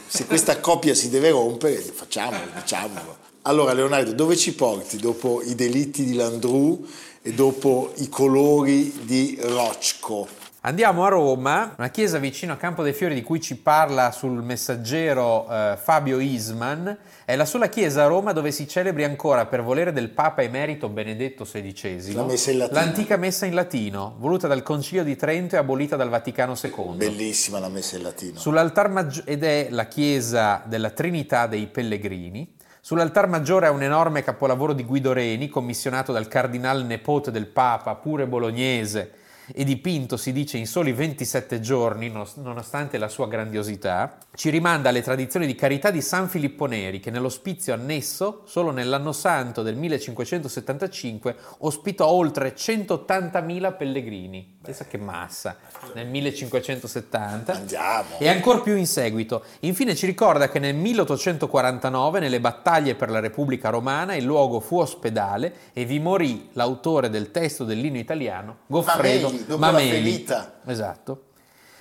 se 0.07 0.25
questa 0.25 0.59
coppia 0.59 0.93
si 0.93 1.09
deve 1.09 1.31
rompere, 1.31 1.75
facciamolo, 1.75 2.45
diciamolo. 2.53 3.17
Allora 3.41 3.73
Leonardo, 3.73 4.13
dove 4.13 4.37
ci 4.37 4.53
porti 4.53 4.97
dopo 4.97 5.41
i 5.43 5.53
delitti 5.53 6.03
di 6.03 6.15
Landru 6.15 6.87
e 7.21 7.33
dopo 7.33 7.91
i 7.97 8.09
colori 8.09 9.01
di 9.03 9.37
Rocco? 9.41 10.27
Andiamo 10.67 11.05
a 11.05 11.09
Roma, 11.09 11.75
una 11.77 11.89
chiesa 11.89 12.17
vicino 12.17 12.53
a 12.53 12.55
Campo 12.55 12.81
dei 12.81 12.93
Fiori 12.93 13.13
di 13.13 13.21
cui 13.21 13.39
ci 13.39 13.55
parla 13.55 14.11
sul 14.11 14.41
messaggero 14.41 15.47
eh, 15.47 15.77
Fabio 15.79 16.19
Isman. 16.19 16.97
È 17.23 17.35
la 17.35 17.45
sola 17.45 17.69
chiesa 17.69 18.05
a 18.05 18.07
Roma 18.07 18.31
dove 18.31 18.49
si 18.49 18.67
celebri 18.67 19.03
ancora 19.03 19.45
per 19.45 19.61
volere 19.61 19.93
del 19.93 20.09
Papa 20.09 20.41
emerito 20.41 20.89
Benedetto 20.89 21.43
XVI 21.43 22.13
La 22.13 22.23
messa 22.23 22.49
in 22.49 22.57
latino. 22.57 22.79
l'antica 22.79 23.15
messa 23.15 23.45
in 23.45 23.53
latino, 23.53 24.15
voluta 24.17 24.47
dal 24.47 24.63
Concilio 24.63 25.03
di 25.03 25.15
Trento 25.15 25.53
e 25.53 25.59
abolita 25.59 25.95
dal 25.95 26.09
Vaticano 26.09 26.55
II. 26.59 26.95
Bellissima 26.95 27.59
la 27.59 27.69
messa 27.69 27.97
in 27.97 28.01
latino. 28.01 28.39
Sull'altar 28.39 28.89
maggiore, 28.89 29.27
ed 29.27 29.43
è 29.43 29.67
la 29.69 29.85
chiesa 29.85 30.63
della 30.65 30.89
Trinità 30.89 31.45
dei 31.45 31.67
Pellegrini. 31.67 32.55
Sull'altar 32.81 33.27
maggiore 33.27 33.67
è 33.67 33.69
un 33.69 33.83
enorme 33.83 34.23
capolavoro 34.23 34.73
di 34.73 34.83
Guido 34.83 35.13
Reni, 35.13 35.47
commissionato 35.47 36.11
dal 36.11 36.27
cardinale 36.27 36.81
nepote 36.81 37.29
del 37.29 37.45
Papa, 37.45 37.93
pure 37.93 38.25
bolognese, 38.25 39.11
e 39.53 39.63
dipinto, 39.63 40.17
si 40.17 40.31
dice, 40.31 40.57
in 40.57 40.67
soli 40.67 40.91
27 40.91 41.59
giorni, 41.59 42.09
nos- 42.09 42.35
nonostante 42.35 42.97
la 42.97 43.07
sua 43.07 43.27
grandiosità, 43.27 44.17
ci 44.33 44.49
rimanda 44.49 44.89
alle 44.89 45.01
tradizioni 45.01 45.45
di 45.45 45.55
carità 45.55 45.91
di 45.91 46.01
San 46.01 46.27
Filippo 46.29 46.65
Neri, 46.65 46.99
che 46.99 47.11
nell'ospizio 47.11 47.73
annesso, 47.73 48.43
solo 48.45 48.71
nell'anno 48.71 49.11
santo 49.11 49.61
del 49.61 49.75
1575, 49.75 51.35
ospitò 51.59 52.07
oltre 52.07 52.55
180.000 52.55 53.75
pellegrini. 53.75 54.54
Pensa 54.65 54.85
che 54.85 54.97
massa, 54.97 55.57
nel 55.93 56.07
1570. 56.07 57.53
Andiamo. 57.53 58.17
E 58.17 58.27
ancora 58.27 58.59
più 58.61 58.75
in 58.75 58.87
seguito. 58.87 59.43
Infine 59.61 59.95
ci 59.95 60.07
ricorda 60.07 60.49
che 60.49 60.57
nel 60.57 60.73
1849, 60.73 62.19
nelle 62.19 62.39
battaglie 62.39 62.95
per 62.95 63.11
la 63.11 63.19
Repubblica 63.19 63.69
Romana, 63.69 64.15
il 64.15 64.23
luogo 64.23 64.59
fu 64.59 64.79
ospedale 64.79 65.53
e 65.73 65.85
vi 65.85 65.99
morì 65.99 66.49
l'autore 66.53 67.09
del 67.09 67.29
testo 67.29 67.63
dell'inno 67.63 67.99
italiano, 67.99 68.57
Goffredo 68.65 69.31
Mameli, 69.57 69.57
Mameli. 69.57 70.25
Esatto. 70.65 71.21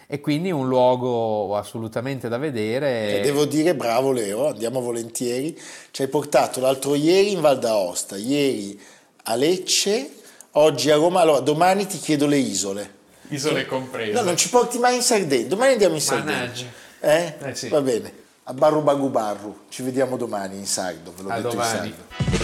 E 0.07 0.21
quindi 0.21 0.51
un 0.51 0.69
luogo 0.69 1.57
assolutamente 1.57 2.29
da 2.29 2.37
vedere. 2.37 3.21
E 3.21 3.21
devo 3.23 3.47
dire 3.47 3.75
bravo 3.75 4.13
Leo, 4.13 4.49
andiamo 4.49 4.81
volentieri. 4.81 5.59
Ci 5.91 6.03
hai 6.03 6.09
portato 6.09 6.61
l'altro 6.61 6.95
ieri 6.95 7.33
in 7.33 7.41
Val 7.41 7.59
d'Aosta, 7.59 8.17
ieri 8.17 8.79
a 9.25 9.35
Lecce, 9.35 10.11
oggi 10.55 10.91
a 10.91 10.97
Roma. 10.97 11.21
Allora, 11.21 11.41
domani 11.41 11.87
ti 11.87 11.99
chiedo 11.99 12.27
le 12.27 12.37
isole. 12.37 12.93
Isole 13.29 13.67
comprese. 13.67 14.13
No, 14.13 14.23
non 14.23 14.37
ci 14.37 14.49
porti 14.49 14.79
mai 14.79 14.97
in 14.97 15.03
Sardegna. 15.03 15.47
Domani 15.49 15.73
andiamo 15.73 15.95
in 15.95 16.01
Sardegna. 16.01 16.37
Mannaggia. 16.39 16.67
Eh? 17.01 17.35
Eh 17.43 17.55
sì. 17.55 17.69
Va 17.69 17.81
bene. 17.81 18.13
A 18.45 18.53
Barru 18.53 18.83
Bagu 18.83 19.09
Barru. 19.09 19.61
Ci 19.71 19.83
vediamo 19.83 20.17
domani 20.17 20.57
in 20.59 20.67
sardo, 20.67 21.13
ve 21.17 21.23
l'ho 21.23 21.31
A 21.31 21.37
detto 21.37 21.49
domani. 21.49 21.89
in 21.89 21.95
sardo. 21.95 22.44